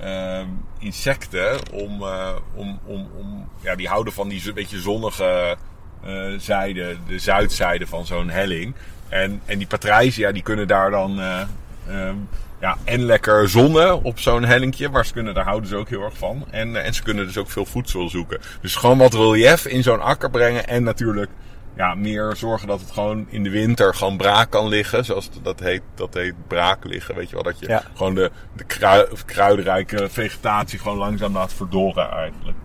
[0.00, 0.46] ehm,
[0.78, 1.72] insecten.
[1.72, 5.56] Om, eh, om, om, om, ja, die houden van die beetje zonnige
[6.04, 8.74] eh, zijde, de zuidzijde van zo'n helling.
[9.08, 11.40] En, en die patrijzen, die kunnen daar dan eh,
[11.88, 12.16] ehm,
[12.60, 14.88] ja, en lekker zonnen op zo'n hellingje.
[14.88, 16.44] Maar ze kunnen, daar houden ze ook heel erg van.
[16.50, 18.40] En, en ze kunnen dus ook veel voedsel zoeken.
[18.60, 20.68] Dus gewoon wat relief in zo'n akker brengen.
[20.68, 21.30] En natuurlijk
[21.76, 25.04] ja, meer zorgen dat het gewoon in de winter gewoon braak kan liggen.
[25.04, 27.14] Zoals dat heet, dat heet braak liggen.
[27.14, 27.82] Weet je wel, dat je Ja.
[27.94, 32.56] gewoon de, de krui- of kruidenrijke vegetatie gewoon langzaam laat verdorren eigenlijk.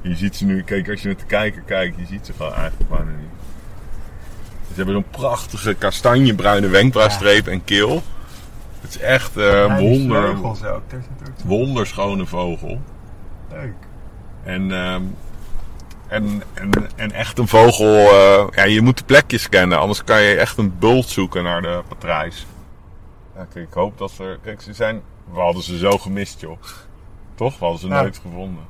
[0.00, 2.54] Je ziet ze nu, kijk, als je naar te kijken kijkt, je ziet ze gewoon
[2.54, 3.30] eigenlijk bijna niet.
[4.68, 8.02] Ze hebben zo'n prachtige kastanjebruine wenkbrauwstreep en keel.
[8.80, 10.56] Het is echt Ja, die wonder, ook.
[11.44, 12.80] Wonderschone vogel.
[13.50, 13.74] leuk.
[14.44, 15.02] En, ehm,
[16.12, 20.22] en, en, en echt een vogel, eh, ja, je moet de plekjes kennen, anders kan
[20.22, 22.46] je echt een bult zoeken naar de patrijs.
[23.34, 26.58] Ja, kijk, ik hoop dat ze, kijk, ze zijn, we hadden ze zo gemist, joh.
[27.34, 27.58] Toch?
[27.58, 28.64] We hadden ze nooit gevonden.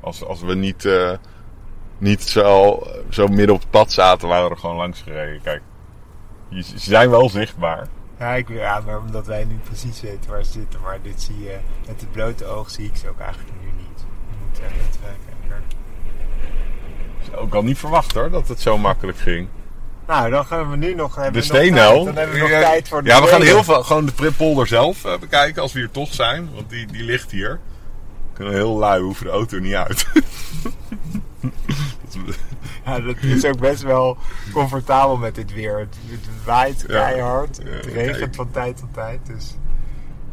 [0.00, 1.12] Als, als we niet, eh,
[1.98, 5.42] niet zo, zo midden op het pad zaten, waren we er gewoon langs gereden.
[5.42, 5.62] Kijk,
[6.50, 7.86] ze zijn wel zichtbaar.
[8.18, 10.80] Ja, ik, ja, maar omdat wij nu precies weten waar ze zitten.
[10.80, 14.00] Maar dit zie je, met het blote oog zie ik ze ook eigenlijk nu niet.
[14.00, 15.37] Je moet echt kijken.
[17.36, 19.48] Ook al niet verwacht hoor, dat het zo makkelijk ging.
[20.06, 21.14] Nou, dan gaan we nu nog...
[21.14, 22.04] Hebben De steenel.
[22.04, 24.12] Dan hebben we nog Ja, tijd voor de Ja, we gaan heel veel gewoon de
[24.12, 26.48] Prippolder zelf eh, bekijken als we hier toch zijn.
[26.54, 27.50] Want die, die ligt hier.
[28.30, 30.06] We kunnen heel lui, hoeven de auto niet uit.
[32.84, 34.16] Ja, dat is ook best wel
[34.52, 35.78] comfortabel met dit weer.
[35.78, 37.04] Het, het waait Ja.
[37.04, 37.60] keihard.
[37.64, 38.34] Ja, het regent kijk.
[38.34, 39.18] van tijd tot tijd.
[39.26, 39.56] Dus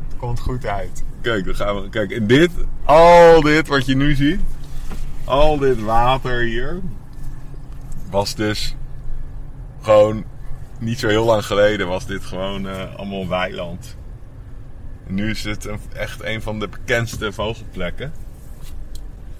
[0.07, 1.03] het komt goed uit.
[1.21, 1.89] Kijk, dan gaan we.
[1.89, 2.51] Kijk, en dit,
[2.83, 4.39] al dit wat je nu ziet,
[5.25, 6.81] al dit water hier,
[8.09, 8.75] was dus
[9.81, 10.23] gewoon
[10.79, 13.97] niet zo heel lang geleden was dit gewoon eh, allemaal weiland.
[15.07, 18.13] En nu is het een, echt een van de bekendste vogelplekken.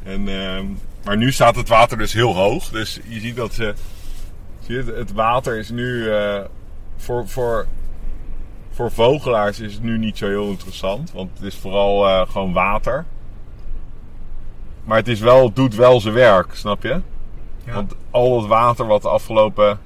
[0.03, 0.65] En, ehm,
[1.03, 2.69] maar nu staat het water dus heel hoog.
[2.69, 3.73] Dus je ziet dat ze.
[4.67, 6.43] Het water is nu eh,
[6.97, 7.67] voor, voor
[8.75, 11.11] voor vogelaars is het nu niet zo heel interessant.
[11.11, 13.05] Want het is vooral eh, gewoon water.
[14.85, 17.01] Maar het, is wel, doet wel zijn werk, snap je?
[17.63, 17.73] Ja.
[17.73, 19.79] Want al het water wat de afgelopen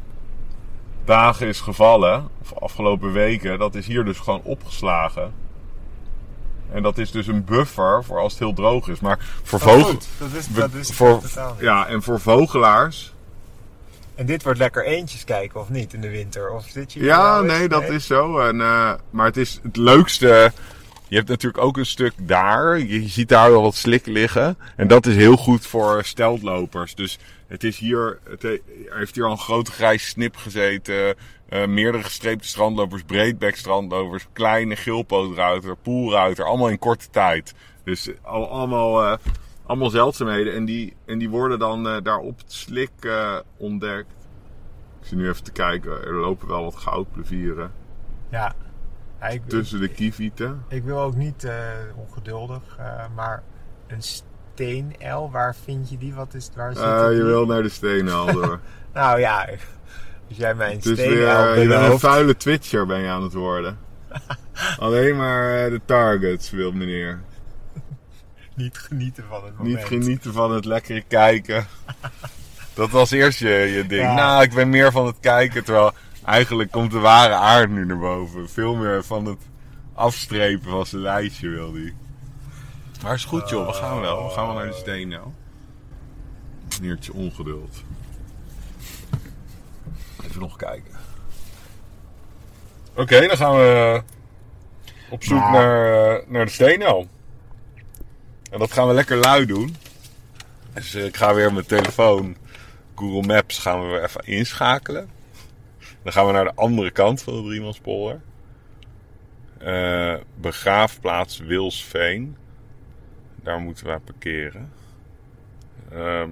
[1.06, 5.34] dagen is gevallen, of afgelopen weken, dat is hier dus gewoon opgeslagen.
[6.72, 9.00] En dat is dus een buffer voor als het heel droog is.
[9.00, 10.08] Maar voor Oh, vogels.
[10.18, 11.22] Dat is, dat is voor,
[11.60, 13.14] ja, en voor vogelaars.
[14.16, 16.50] En dit wordt lekker eentjes kijken, of niet, in de winter?
[16.50, 18.40] Of zit je Ja, nou nee, dat is zo.
[18.40, 20.52] En, eh, maar het is het leukste.
[21.10, 22.80] Je hebt natuurlijk ook een stuk daar.
[22.80, 24.58] Je ziet daar wel wat slik liggen.
[24.76, 26.96] En dat is heel goed voor steltlopers.
[26.96, 28.20] Dus het is hier.
[28.30, 31.16] Het he- heeft hier al een grote grijs snip gezeten.
[31.50, 36.46] eh, meerdere gestreepte strandlopers, breedbek strandlopers, kleine geelpootruiter, poelruiter.
[36.46, 37.54] Allemaal in korte tijd.
[37.84, 39.18] Dus al, allemaal, eh,
[39.66, 40.54] allemaal zeldzaamheden.
[40.54, 42.92] En die, en die worden dan eh, daar op het slik
[43.58, 44.12] ontdekt.
[45.02, 45.92] Ik zie nu even te kijken.
[45.92, 47.72] Er lopen wel wat goudplevieren
[48.32, 48.56] Ja.
[49.20, 50.64] Ja, ik, tussen de kievieten.
[50.68, 51.54] ik wil ook niet eh,
[51.96, 53.44] ongeduldig, eh, maar
[53.88, 56.14] een steenel, waar vind je die?
[56.14, 57.16] Wat is, waar zit die?
[57.16, 58.60] je wil naar de stenen al door.
[58.94, 59.50] Nou ja,
[60.28, 63.24] als jij mij een is weer, steenel je bent een vuile twitcher ben je aan
[63.24, 63.78] het worden.
[64.80, 67.20] Alleen maar de targets wil meneer.
[68.56, 69.76] Niet genieten van het moment.
[69.76, 71.68] Niet genieten van het lekkere kijken.
[72.74, 74.02] Dat was eerst je, je ding.
[74.02, 74.14] Ja.
[74.14, 75.64] Nou, ik ben meer van het kijken.
[75.64, 75.92] Terwijl
[76.30, 78.50] eigenlijk komt de ware aard nu naar boven.
[78.50, 79.42] Veel meer van het
[79.94, 81.94] afstrepen van zijn lijstje wil hij.
[83.04, 84.24] Maar is goed joh, we gaan wel.
[84.24, 85.28] We gaan wel naar de steen nou.
[86.82, 87.84] Meneertje ongeduld.
[90.24, 90.92] Even nog kijken.
[92.96, 94.02] Oké, dan gaan we
[95.10, 97.08] op zoek Maar- naar, eh, naar de steenel.
[98.52, 99.76] En dat gaan we lekker lui doen.
[100.74, 102.36] Dus eh, ik ga weer mijn telefoon,
[102.96, 105.10] Google Maps, gaan we weer even inschakelen.
[106.04, 108.22] Dan gaan we naar de andere kant van de Driemanspolder.
[109.58, 112.38] Eh begraafplaats Wilsveen.
[113.36, 114.72] Daar moeten wij parkeren.
[115.92, 116.30] Ehm,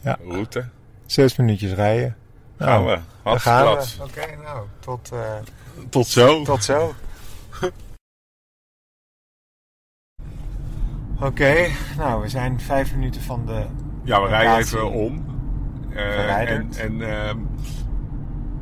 [0.00, 0.18] Ja.
[0.24, 0.68] Route.
[1.06, 2.16] Zes minuutjes rijden.
[2.58, 2.98] Gaan we.
[3.22, 3.84] Daar gaan we.
[4.02, 5.36] Oké, nou, tot, eh,
[5.88, 6.44] Tot zo.
[6.44, 6.94] tot zo.
[11.20, 13.66] Oké, nou, we zijn vijf minuten van de...
[14.04, 15.24] Ja, we rijden even om.
[15.90, 17.38] Eh, en en ehm,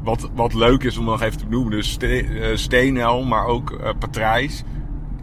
[0.02, 3.70] wat, wat leuk is om nog even te benoemen, dus ste, eh, Steenel, maar ook
[3.70, 4.64] eh Patrijs.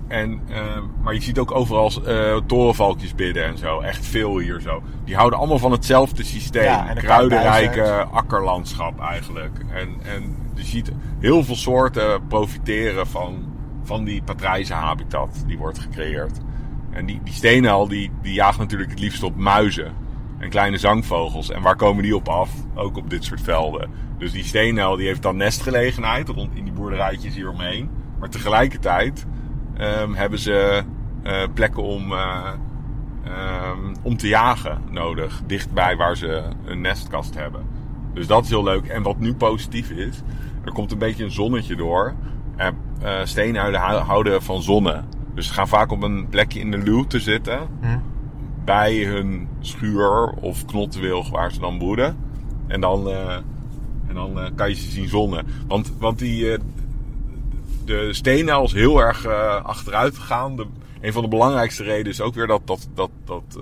[0.07, 3.79] En, ehm, maar je ziet ook overal eh, torenvalkjes bidden en zo.
[3.79, 4.81] Echt veel hier zo.
[5.05, 6.63] Die houden allemaal van hetzelfde systeem.
[6.63, 9.59] Ja, Kruidenrijke akkerlandschap eigenlijk.
[9.73, 13.45] En, en je ziet heel veel soorten profiteren van,
[13.83, 16.39] van die patrijzenhabitat die wordt gecreëerd.
[16.91, 19.93] En die, die steenel die, die jaagt natuurlijk het liefst op muizen
[20.39, 21.51] en kleine zangvogels.
[21.51, 22.49] En waar komen die op af?
[22.75, 23.89] Ook op dit soort velden.
[24.17, 27.89] Dus die steenel die heeft dan nestgelegenheid rond in die boerderijtjes hieromheen.
[28.19, 29.25] Maar tegelijkertijd
[29.77, 30.83] ehm, hebben ze
[31.23, 32.51] eh, plekken om, eh,
[33.25, 35.41] ehm, om te jagen nodig.
[35.45, 37.61] Dichtbij waar ze een nestkast hebben.
[38.13, 38.87] Dus dat is heel leuk.
[38.87, 40.21] En wat nu positief is,
[40.65, 42.13] er komt een beetje een zonnetje door.
[42.55, 42.75] En
[43.75, 45.03] hou- houden van zonne.
[45.35, 47.59] Dus ze gaan vaak op een plekje in de luwte zitten.
[47.81, 47.97] Hm?
[48.67, 52.17] Bij hun schuur of knotwilg waar ze dan broeden.
[52.67, 53.33] En dan, eh,
[54.07, 55.45] en dan eh, kan je ze zien zonnen.
[55.67, 56.59] Want, want die, eh,
[57.85, 59.27] de steenuil is heel erg
[59.63, 60.55] achteruit gegaan.
[60.55, 60.65] De,
[61.01, 63.59] een van de belangrijkste redenen is ook weer dat, dat, dat, dat,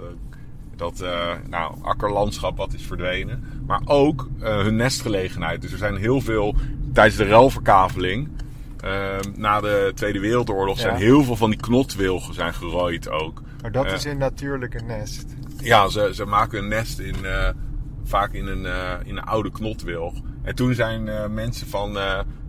[0.75, 1.03] dat
[1.49, 3.43] nou, akkerlandschap wat is verdwenen.
[3.67, 5.61] Maar ook hun nestgelegenheid.
[5.61, 6.55] Dus er zijn heel veel
[6.93, 8.29] tijdens de ruilverkaveling.
[9.35, 10.81] na de Tweede Wereldoorlog Ja.
[10.81, 13.41] zijn heel veel van die knotwilgen zijn gerooid ook.
[13.65, 15.25] Maar dat is een natuurlijke nest.
[15.57, 17.49] ja, ze, ze maken een nest in, eh,
[18.03, 20.13] vaak in een, eh, in een oude knotwilg.
[20.43, 21.97] En toen zijn eh, mensen van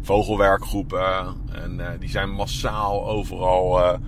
[0.03, 3.99] vogelwerkgroepen en die zijn massaal overal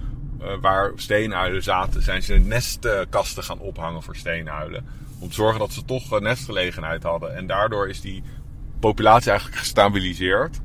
[0.61, 4.85] waar steenuilen zaten, zijn ze nestkasten gaan ophangen voor steenuilen.
[5.19, 7.37] Om te zorgen dat ze toch nestgelegenheid hadden.
[7.37, 8.23] En daardoor is die
[8.81, 10.61] populatie eigenlijk gestabiliseerd.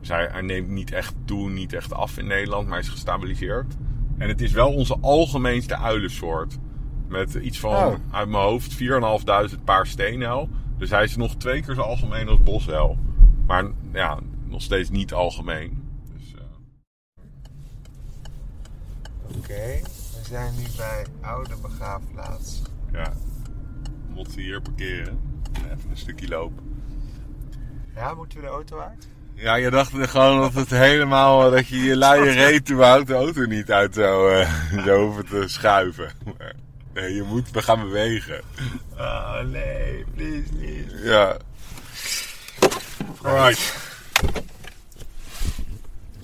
[0.00, 2.92] Dus hij, hij neemt niet echt toe, niet echt af in Nederland, maar hij is
[2.92, 3.74] gestabiliseerd.
[4.24, 6.58] En het is wel onze algemeenste uilensoort.
[7.08, 7.94] Met iets van, Oh.
[8.10, 10.48] uit mijn hoofd, 4.500 paar steenuil.
[10.78, 12.98] Dus hij is nog twee keer zo algemeen als bosuil.
[13.46, 15.88] Maar ja, nog steeds niet algemeen.
[16.12, 16.40] Dus, eh,
[19.36, 19.80] Oké,
[20.18, 22.62] we zijn nu bij oude begraafplaats.
[22.92, 23.12] ja,
[24.08, 25.18] moeten hier parkeren.
[25.56, 26.64] Even een stukje lopen.
[27.94, 29.08] Ja, moeten we de auto uit?
[29.34, 33.44] Ja, je dacht gewoon dat het helemaal, dat je je luie reet houdt de auto
[33.44, 34.50] niet uit zou, eh,
[34.84, 36.10] zou hoeven te schuiven.
[36.24, 36.52] Maar
[36.94, 38.40] nee, je moet, we gaan bewegen.
[38.98, 41.02] Oh nee, please, please.
[41.02, 41.36] Ja.
[43.22, 43.76] Alright.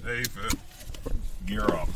[0.05, 0.59] Even
[1.45, 1.89] gear up.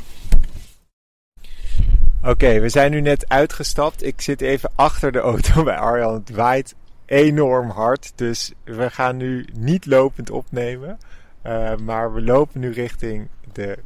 [2.22, 4.02] Oké, we zijn nu net uitgestapt.
[4.02, 6.14] Ik zit even achter de auto bij Arjan.
[6.14, 6.74] Het waait
[7.06, 8.12] enorm hard.
[8.14, 10.98] Dus we gaan nu niet lopend opnemen.
[11.42, 13.78] Eh, maar we lopen nu richting de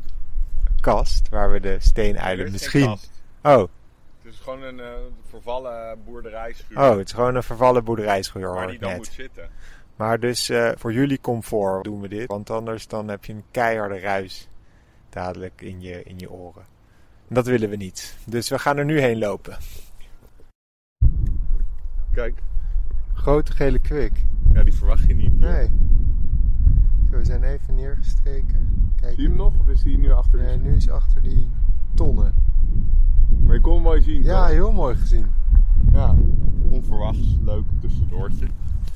[0.80, 2.96] kast waar we de steenuilen misschien.
[3.42, 3.64] Oh,
[4.22, 4.86] Het is gewoon een eh,
[5.28, 6.78] vervallen boerderijschuur.
[6.78, 8.98] oh, het is gewoon een vervallen boerderijschuur hoor waar die dan net.
[8.98, 9.48] moet zitten.
[9.96, 12.26] Maar dus eh, voor jullie comfort doen we dit.
[12.26, 14.48] Want anders dan heb je een keiharde ruis
[15.10, 16.66] dadelijk in je, in je oren.
[17.28, 18.16] En dat willen we niet.
[18.24, 19.56] Dus we gaan er nu heen lopen.
[22.12, 22.38] Kijk,
[23.18, 24.26] Grote gele kwik.
[24.52, 25.38] ja, die verwacht je niet.
[25.40, 25.70] Nee.
[27.10, 28.92] Zo, we zijn even neergestreken.
[29.00, 29.14] Kijk.
[29.14, 31.50] Zie je hem nog of is hij nu achter Nee, die nu is achter die
[31.94, 32.34] tonnen.
[33.42, 34.22] Maar je kon hem mooi zien.
[34.22, 34.48] Ja, toch?
[34.48, 35.26] heel mooi gezien.
[35.92, 36.14] ja.
[36.70, 38.46] Onverwachts, leuk tussendoortje.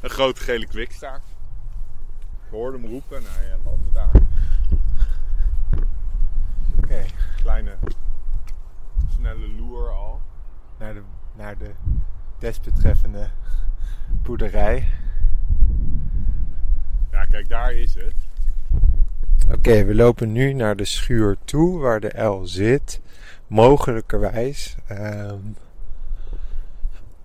[0.00, 1.24] Een grote gele kwikstaart.
[2.50, 3.22] hoorde hem roepen.
[3.22, 4.10] Nou ja, landen daar.
[6.76, 7.04] Oké,
[7.36, 7.74] Kleine,
[9.08, 10.20] snelle loer al.
[10.78, 11.02] naar, de,
[11.36, 11.70] naar de
[12.38, 13.28] desbetreffende
[14.22, 14.88] boerderij.
[17.10, 18.14] Ja, kijk, daar is het.
[19.50, 23.00] Oké, we lopen nu naar de schuur toe waar de L zit.
[23.46, 25.38] Mogelijkerwijs ehm,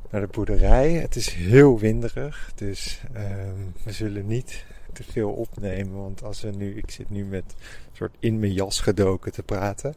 [0.10, 0.91] naar de boerderij.
[0.91, 6.02] Het is heel winderig, dus ehm, we zullen niet te veel opnemen.
[6.02, 9.43] Want als we nu, ik zit nu met een soort in mijn jas gedoken te
[9.43, 9.95] praten.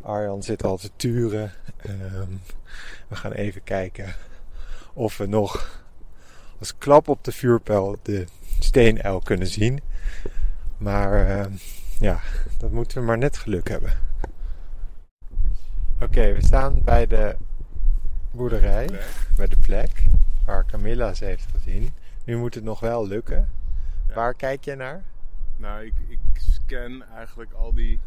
[0.00, 1.52] Arjan zit al te turen.
[1.76, 2.30] Ehm,
[3.08, 4.14] we gaan even kijken
[4.92, 5.82] of we nog
[6.58, 8.26] als klap op de vuurpijl de
[8.58, 9.80] steenuil kunnen zien.
[10.76, 11.52] Maar ehm,
[12.00, 12.20] ja,
[12.58, 13.92] dat moeten we maar net geluk hebben.
[16.00, 17.36] Oké, we staan bij de
[18.30, 19.28] boerderij, Plek.
[19.36, 20.04] bij de plek
[20.44, 21.92] waar Camilla ze heeft gezien.
[22.24, 23.50] Nu moet het nog wel lukken.
[24.08, 24.14] Ja.
[24.14, 25.02] Waar kijk je naar?
[25.56, 27.98] Nou, ik, ik scan eigenlijk al die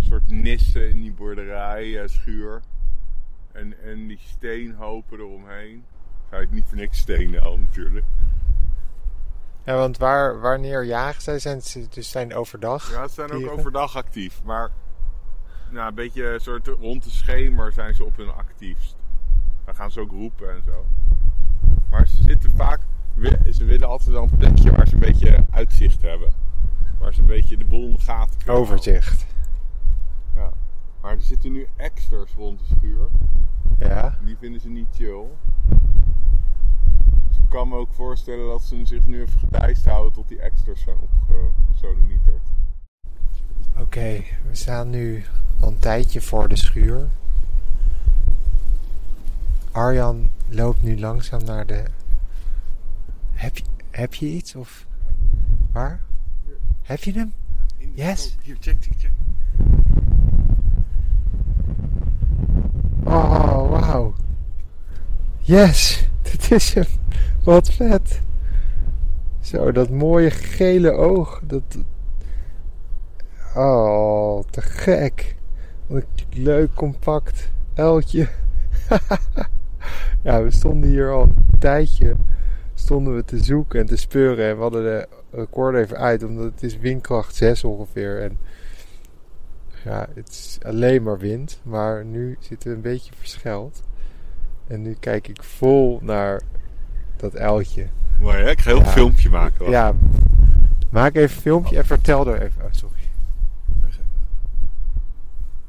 [0.00, 2.60] soort nissen in die boerderij, eh, schuur.
[3.52, 5.84] En, en die steenhopen eromheen.
[6.30, 8.04] Ga niet voor niks stenen al natuurlijk.
[9.64, 11.38] Ja, want waar, wanneer jagen zij?
[11.38, 12.90] Zijn ze dus zijn overdag?
[12.90, 14.42] Ja, ze zijn ook overdag actief.
[14.44, 14.70] Maar
[15.70, 18.96] nou, een beetje soort rond de schemer zijn ze op hun actiefst.
[19.64, 20.86] Dan gaan ze ook roepen en zo.
[21.90, 22.80] Maar ze zitten vaak...
[23.50, 26.32] Ze willen altijd wel een plekje waar ze een beetje uitzicht hebben.
[26.98, 28.54] Waar ze een beetje de boel in de gaten kunnen.
[28.54, 29.26] Overzicht.
[30.34, 30.52] Ja.
[31.00, 33.06] Maar er zitten nu exters rond de schuur.
[33.78, 34.18] Ja.
[34.24, 35.26] Die vinden ze niet chill.
[37.50, 40.80] Ik kan me ook voorstellen dat ze zich nu even gedijst houden tot die exters
[40.82, 42.42] zijn opgesodemieterd.
[43.78, 45.24] Oké, we staan nu
[45.60, 47.08] al een tijdje voor de schuur.
[49.70, 51.84] Arjan loopt nu langzaam naar de.
[53.32, 54.86] Heb je, heb je iets of.
[55.72, 56.00] Waar?
[56.82, 57.32] Heb je hem?
[57.94, 58.36] Yes.
[58.42, 59.12] Hier, check, check, check.
[63.04, 64.14] Oh, wauw.
[65.38, 66.99] Yes, dit is hem.
[67.44, 68.20] Wat vet.
[69.40, 71.40] Zo, dat mooie gele oog.
[71.44, 71.78] Dat.
[73.54, 75.36] Oh, te gek.
[75.86, 78.28] Wat een leuk, compact uiltje.
[80.22, 82.16] ja, we stonden hier al een tijdje.
[82.74, 84.48] Stonden we te zoeken en te speuren.
[84.48, 88.22] En we hadden de record even uit, omdat het is windkracht 6 ongeveer.
[88.22, 88.38] En
[89.84, 91.60] ja, het is alleen maar wind.
[91.62, 93.82] Maar nu zitten we een beetje verscheld.
[94.66, 96.42] En nu kijk ik vol naar
[97.20, 97.86] dat uiltje.
[98.20, 98.50] Mooi hè?
[98.50, 98.86] Ik ga heel Ja.
[98.86, 99.70] een filmpje maken.
[99.70, 99.92] Ja,
[100.90, 102.62] maak even een filmpje en vertel er even.
[102.62, 102.94] Oh, sorry.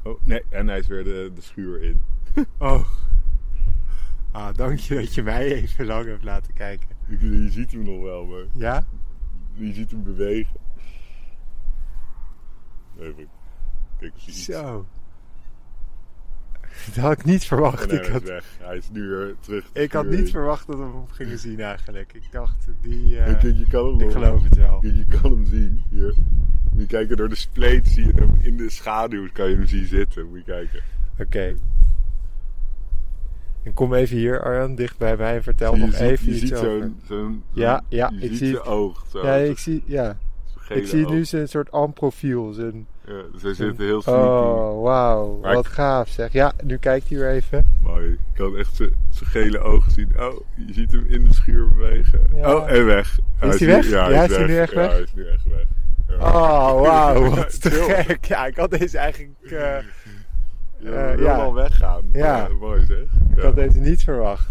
[0.02, 2.00] Oh, nee, en hij is weer de, de schuur in.
[2.58, 2.84] Oh.
[4.30, 6.88] Ah, dank je dat je mij even lang hebt laten kijken.
[7.06, 8.84] Je, je ziet hem nog wel, maar Ja?
[9.52, 10.60] je ziet hem bewegen.
[12.98, 13.28] Even.
[13.98, 14.44] Kijk of hij iets...
[14.44, 14.86] Zo.
[16.94, 17.86] Dat had ik niet verwacht.
[17.90, 18.44] nee, ik, hij is had, weg.
[18.60, 19.64] Hij is nu weer terug.
[19.72, 20.28] de ik had niet in.
[20.28, 22.12] verwacht dat we hem gingen zien eigenlijk.
[22.14, 23.18] Ik dacht, die...
[23.18, 24.12] eh, kijk, je kan hem ik nog.
[24.12, 24.78] geloof het wel.
[24.82, 25.82] Je, kan hem zien.
[25.90, 26.14] Hier.
[26.72, 29.28] Moet je kijken, door de spleet zie je hem in de schaduw.
[29.32, 30.28] Kan je hem zien zitten.
[30.28, 30.80] Moet je kijken.
[31.18, 31.54] Oké.
[33.62, 36.30] En kom even hier, Arjan, dicht bij mij en vertel je nog ziet, even je
[36.32, 36.96] iets ziet zo'n...
[37.08, 39.04] zo'n- Ja, ja, je ik ziet zie zijn oog.
[39.10, 40.16] Zo, Ja, ik zie, ja.
[40.68, 41.12] ik zie oog.
[41.12, 42.52] nu zijn soort amprofiel.
[42.52, 42.86] Zijn,
[43.40, 44.20] ze zitten heel sneaky.
[44.26, 45.40] oh, wauw.
[45.40, 46.32] Wat ik- gaaf zeg.
[46.32, 47.66] Ja, nu kijkt hij weer even.
[47.82, 48.04] Mooi.
[48.10, 50.12] Je kan echt zijn gele ogen zien.
[50.18, 52.26] Oh, je ziet hem in de schuur bewegen.
[52.34, 52.54] Ja.
[52.54, 53.18] Oh, en weg.
[53.38, 53.88] hij nu- weg?
[53.90, 54.90] Ja, Ja, is hij nu echt Ja, weg?
[54.90, 55.64] hij is nu echt weg.
[56.08, 56.14] Ja.
[56.16, 57.28] Oh, wauw.
[57.34, 58.24] Wat te gek.
[58.24, 59.38] Ja, ik had deze eigenlijk...
[59.42, 59.50] eh,
[60.78, 61.34] Ja, Eh, ja.
[61.36, 62.02] al weggaan.
[62.12, 62.48] Ja.
[62.60, 62.98] mooi zeg.
[63.36, 64.48] ik had deze niet verwacht.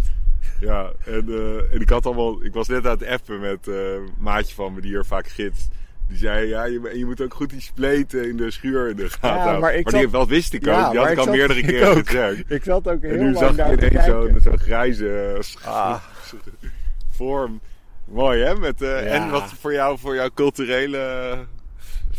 [0.59, 3.93] Ja, en, eh, en ik had allemaal, ik was net aan het appen met eh,
[3.93, 5.67] een maatje van me die hier vaak gids.
[6.11, 9.29] Die zei, ja, je, moet ook goed die spleten in de schuur in de gaten
[9.29, 9.59] Ja, houden.
[9.61, 10.73] maar ik die, zat- dat wist ik ook.
[10.73, 12.07] Ja, die had ik al zat- meerdere ik keren ook.
[12.07, 12.51] gezegd.
[12.51, 15.95] Ik zat ook heel En nu lang zag te ineens zo'n grijze eh, Ah.
[17.17, 17.61] vorm.
[18.05, 18.55] Mooi hè?
[18.55, 19.15] Met, eh.
[19.15, 20.97] En wat voor jou, voor jouw culturele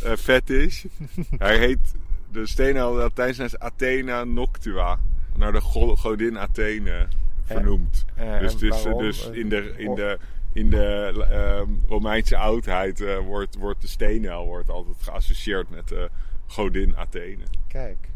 [0.05, 0.85] eh vet is.
[1.38, 1.95] Hij heet,
[2.33, 4.99] de steenhel Latijns is Athena Noctua.
[5.37, 7.07] Naar de go- godin Athene
[7.45, 8.05] vernoemd.
[8.40, 9.03] Dus waarom?
[9.03, 9.97] dus in de, in Oh.
[9.97, 10.19] de,
[10.53, 16.11] in de ehm, Romeinse oudheid eh, wordt, wordt de steenhel wordt altijd geassocieerd met de
[16.46, 17.42] godin Athene.
[17.69, 18.09] Kijk,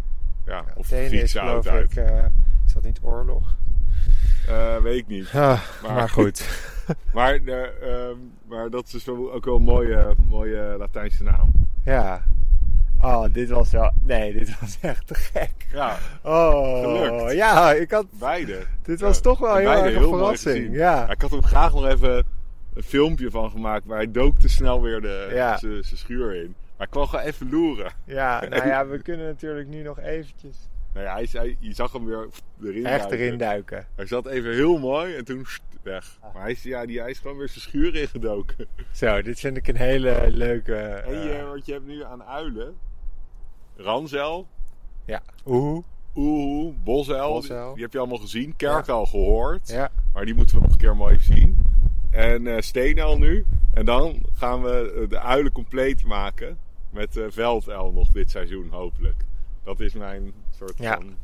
[0.46, 1.90] Ja, of Athene is Griekse geloof oudheid.
[1.90, 1.96] ik...
[1.96, 2.24] eh,
[2.66, 3.56] is dat niet oorlog?
[4.48, 5.26] Eh, weet ik niet.
[5.26, 5.32] Ah,
[5.82, 6.48] Maar- maar goed.
[7.12, 8.18] Maar, de, ehm,
[8.48, 11.52] maar dat is ook wel een mooie, mooie Latijnse naam.
[11.84, 12.24] Ja.
[13.06, 13.92] Oh, dit was wel...
[14.02, 15.50] Nee, dit was echt te gek.
[15.72, 17.32] Ja, Oh, Gelukt.
[17.32, 18.06] ja, ik had...
[18.10, 18.62] beide.
[18.82, 20.74] Dit was Ja, toch wel en heel erg een verrassing.
[20.74, 21.10] Ja.
[21.10, 22.24] Ik had hem graag nog even
[22.74, 23.84] een filmpje van gemaakt.
[23.84, 25.56] Maar hij dook te snel weer de, Ja.
[25.58, 26.54] zijn schuur in.
[26.76, 27.92] Maar ik kwam gewoon even loeren.
[28.04, 30.56] Ja, nou ja, we kunnen natuurlijk nu nog eventjes
[30.94, 32.28] Nou ja, hij je zag hem weer
[32.64, 33.18] erin echt duiken.
[33.18, 33.86] erin duiken.
[33.94, 35.46] Hij zat even heel mooi en toen
[35.82, 36.18] weg.
[36.20, 36.34] Ah.
[36.34, 38.66] Maar hij is, ja, die, hij is gewoon weer zijn schuur ingedoken.
[38.92, 40.74] Zo, dit vind ik een hele leuke...
[40.76, 42.74] En eh, je, wat je hebt nu aan uilen.
[43.76, 44.46] Ranzel,
[45.04, 45.84] ja, oeh.
[46.16, 47.32] Oehoe, Bosuil.
[47.32, 47.72] Bosuil.
[47.74, 48.56] Die heb je allemaal gezien.
[48.56, 49.68] Kerkuil gehoord.
[49.68, 51.58] Ja, Maar die moeten we nog een keer mooi zien.
[52.10, 53.44] En eh steenuil nu.
[53.72, 56.58] En dan gaan we eh, de uilen compleet maken.
[56.90, 59.24] Met eh velduil nog dit seizoen hopelijk.
[59.64, 60.94] Dat is mijn soort Ja.
[60.94, 61.14] van...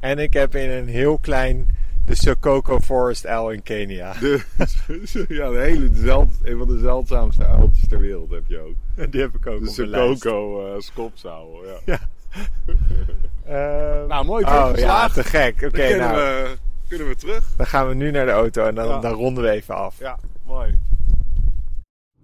[0.00, 1.68] en ik heb in een heel klein
[2.06, 4.12] de Sokoko Forest uil in Kenia.
[4.20, 4.40] De,
[5.28, 8.74] ja, de hele, zeld, een van de zeldzaamste uiltjes ter wereld heb je ook.
[9.12, 10.22] Die heb ik ook De op de lijst.
[10.22, 11.64] Sokoko uh, skopzouw.
[11.64, 11.78] Ja.
[11.84, 11.98] Ja.
[13.46, 15.54] Ehm, Nou, mooi Oh ja, te gek.
[15.54, 16.56] Oké, Dan kunnen, nou, we,
[16.88, 17.54] kunnen we terug.
[17.56, 18.98] dan gaan we nu naar de auto en dan, Ja.
[18.98, 19.98] dan ronden we even af.
[19.98, 20.78] Ja, mooi.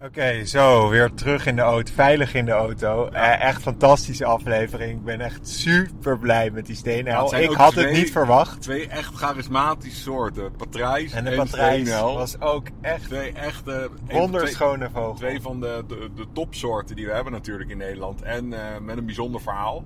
[0.04, 3.06] Oké, zo, weer terug in de auto, veilig in de auto.
[3.08, 4.90] Eh, echt fantastische aflevering.
[4.98, 8.62] Ik ben echt super blij met die Ja, het zijn ik had het niet verwacht.
[8.62, 10.52] Twee echt charismatische soorten.
[10.56, 12.14] Patrijs En en, de patrijs steenuil.
[12.14, 13.90] was ook echt Twee echte...
[14.08, 15.14] wonderschone vogel.
[15.14, 18.22] Twee, van de, de, de topsoorten die we hebben natuurlijk in Nederland.
[18.22, 19.84] En eh, met een bijzonder verhaal.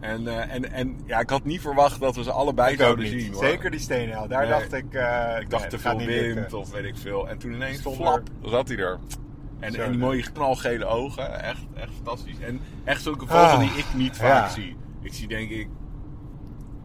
[0.00, 3.06] En, eh, en, en ja, ik had niet verwacht dat we ze allebei Ik zouden
[3.08, 3.32] zien.
[3.32, 3.44] Hoor.
[3.44, 4.28] Zeker die steenuil.
[4.28, 4.50] Daar Nee.
[4.50, 4.84] dacht ik...
[5.40, 7.28] Ik dacht nee, te veel wind of weet ik veel.
[7.28, 8.98] En toen ineens Zonder- flap, zat hij er.
[9.60, 12.38] En, Zo en die mooie knalgele ogen, echt, echt fantastisch.
[12.38, 14.48] En echt zulke vogel Ah, die ik niet vaak ja.
[14.48, 14.76] zie.
[15.00, 15.68] Ik zie denk ik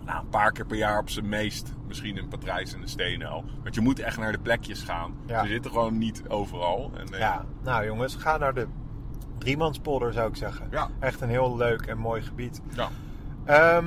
[0.05, 3.43] nou, een paar keer per jaar op zijn meest misschien een patrijs en een steenuil.
[3.63, 5.13] Want je moet echt naar de plekjes gaan.
[5.25, 5.43] Ja.
[5.43, 6.91] Ze zitten gewoon niet overal.
[6.97, 8.67] En, eh, Ja, nou jongens, ga naar de
[9.37, 10.67] Driemanspolder zou ik zeggen.
[10.71, 10.89] Ja.
[10.99, 12.61] Echt een heel leuk en mooi gebied.
[12.75, 12.89] ja.
[13.45, 13.85] Ehm,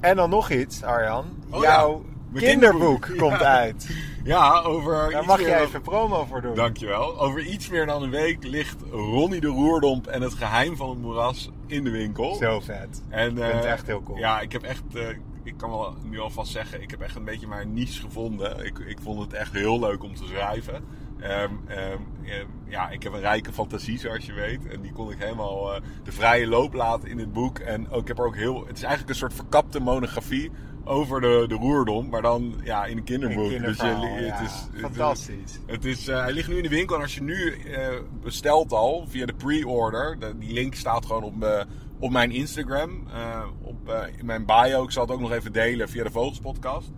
[0.00, 1.24] en dan nog iets, Arjan.
[1.50, 3.28] Oh Jouw ja, mijn kinderboek kinderboek.
[3.30, 3.88] komt uit.
[4.24, 6.54] Ja, over Daar mag jij even promo voor doen.
[6.54, 7.20] Dankjewel.
[7.20, 10.98] Over iets meer dan een week ligt Ronnie de Roerdomp en het geheim van het
[10.98, 12.34] moeras in de winkel.
[12.34, 13.02] Zo vet.
[13.08, 14.18] En, Ik vind het eh, echt heel cool.
[14.18, 15.08] Ja, ik heb echt, eh,
[15.42, 18.64] ik kan wel nu alvast zeggen, ik heb echt een beetje mijn niche gevonden.
[18.64, 20.84] Ik, ik vond het echt heel leuk om te schrijven.
[21.20, 24.66] Ehm, ehm, ehm, ja, ik heb een rijke fantasie, zoals je weet.
[24.66, 27.58] En die kon ik helemaal eh, de vrije loop laten in het boek.
[27.58, 30.50] En ook, ik heb er ook heel, het is eigenlijk een soort verkapte monografie
[30.84, 32.08] over de, de roerdom.
[32.08, 33.50] Maar dan ja, in een kinderboek.
[33.50, 35.58] Dus je, het is, Fantastisch.
[35.66, 37.88] het is, eh, hij ligt nu in de winkel en als je nu eh,
[38.22, 41.64] bestelt al via de pre-order, de- die link staat gewoon op, me-
[41.98, 44.82] op mijn Instagram, eh, op, eh, in mijn bio.
[44.82, 46.90] Ik zal het ook nog even delen via de Vogelspodcast.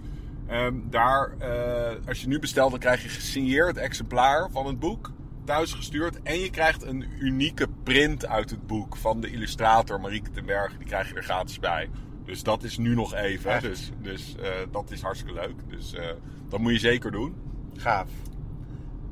[0.47, 5.11] Ehm, daar, eh, als je nu bestelt, dan krijg je gesigneerd exemplaar van het boek
[5.45, 6.23] thuis gestuurd.
[6.23, 10.77] En je krijgt een unieke print uit het boek van de illustrator Marieke ten Berg.
[10.79, 11.89] Die krijg je er gratis bij.
[12.27, 13.51] Dus dat is nu nog even.
[13.51, 13.63] Echt?
[13.63, 15.55] Dus, dus eh, dat is hartstikke leuk.
[15.69, 16.05] Dus eh,
[16.49, 17.35] dat moet je zeker doen.
[17.77, 18.09] Gaaf.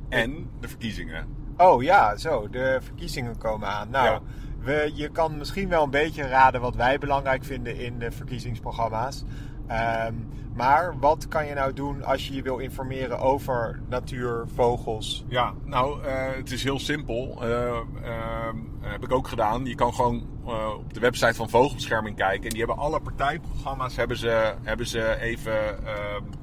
[0.09, 1.27] En de verkiezingen.
[1.57, 3.89] Oh ja, zo, de verkiezingen komen aan.
[3.89, 4.21] Nou, Ja.
[4.59, 9.23] we, je kan misschien wel een beetje raden wat wij belangrijk vinden in de verkiezingsprogramma's.
[9.67, 10.13] Ehm,
[10.55, 15.25] maar wat kan je nou doen als je je wil informeren over natuur, vogels?
[15.27, 17.37] Ja, nou, eh, het is heel simpel.
[17.41, 17.67] Eh,
[18.03, 19.65] ehm, heb ik ook gedaan.
[19.65, 22.43] Je kan gewoon eh, op de website van Vogelbescherming kijken.
[22.43, 25.53] En die hebben alle partijprogramma's hebben ze, hebben ze even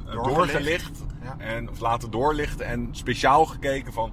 [0.04, 0.34] Doorgelicht.
[0.34, 1.04] doorgelicht.
[1.22, 1.36] Ja.
[1.38, 2.66] En, of laten doorlichten.
[2.66, 4.12] En speciaal gekeken van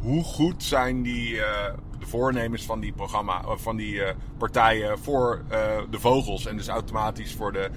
[0.00, 4.98] hoe goed zijn die, eh, de voornemens van die, programma, eh, van die eh, partijen
[4.98, 5.58] voor eh,
[5.90, 6.46] de vogels.
[6.46, 7.70] En dus automatisch voor de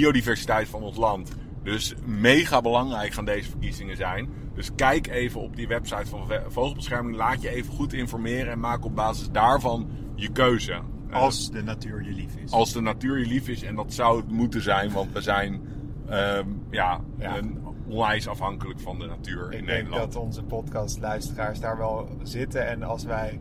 [0.00, 1.32] biodiversiteit van ons land.
[1.62, 4.28] Dus mega belangrijk gaan deze verkiezingen zijn.
[4.54, 7.16] Dus kijk even op die website van Vogelbescherming.
[7.16, 10.72] Laat je even goed informeren en maak op basis daarvan je keuze.
[11.10, 12.50] Eh, Als de natuur je lief is.
[12.52, 13.62] als de natuur je lief is.
[13.62, 15.60] En dat zou het moeten zijn, want we zijn
[16.08, 17.36] ehm, ja, Ja.
[17.36, 20.12] een- onwijs afhankelijk van de natuur in Ik denk Nederland.
[20.12, 22.66] dat onze podcastluisteraars daar wel zitten.
[22.68, 23.40] En als wij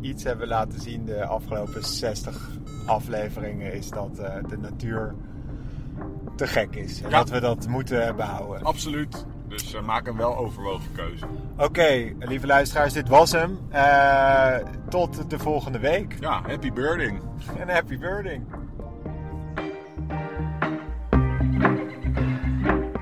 [0.00, 2.50] iets hebben laten zien de afgelopen 60
[2.86, 5.14] afleveringen, is dat eh, de natuur
[6.34, 7.02] te gek is.
[7.02, 7.16] En Ja.
[7.18, 8.62] dat we dat moeten behouden.
[8.62, 9.26] Absoluut.
[9.48, 11.26] Dus eh, maak een wel overwogen keuze.
[11.56, 13.58] Oké, lieve luisteraars, dit was hem.
[13.70, 14.56] Eh,
[14.88, 16.16] tot de volgende week.
[16.20, 17.20] Ja, happy birding.
[17.58, 18.44] En happy birding.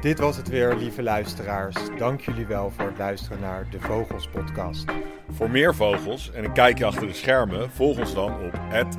[0.01, 1.77] Dit was het weer, lieve luisteraars.
[1.99, 4.85] Dank jullie wel voor het luisteren naar de Vogels Podcast.
[5.31, 8.53] Voor meer vogels en een kijkje achter de schermen, volg ons dan op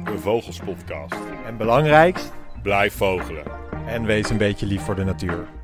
[0.05, 1.15] de Vogelspodcast.
[1.45, 3.62] En belangrijkst, Blijf vogelen.
[3.87, 5.62] En wees een beetje lief voor de natuur.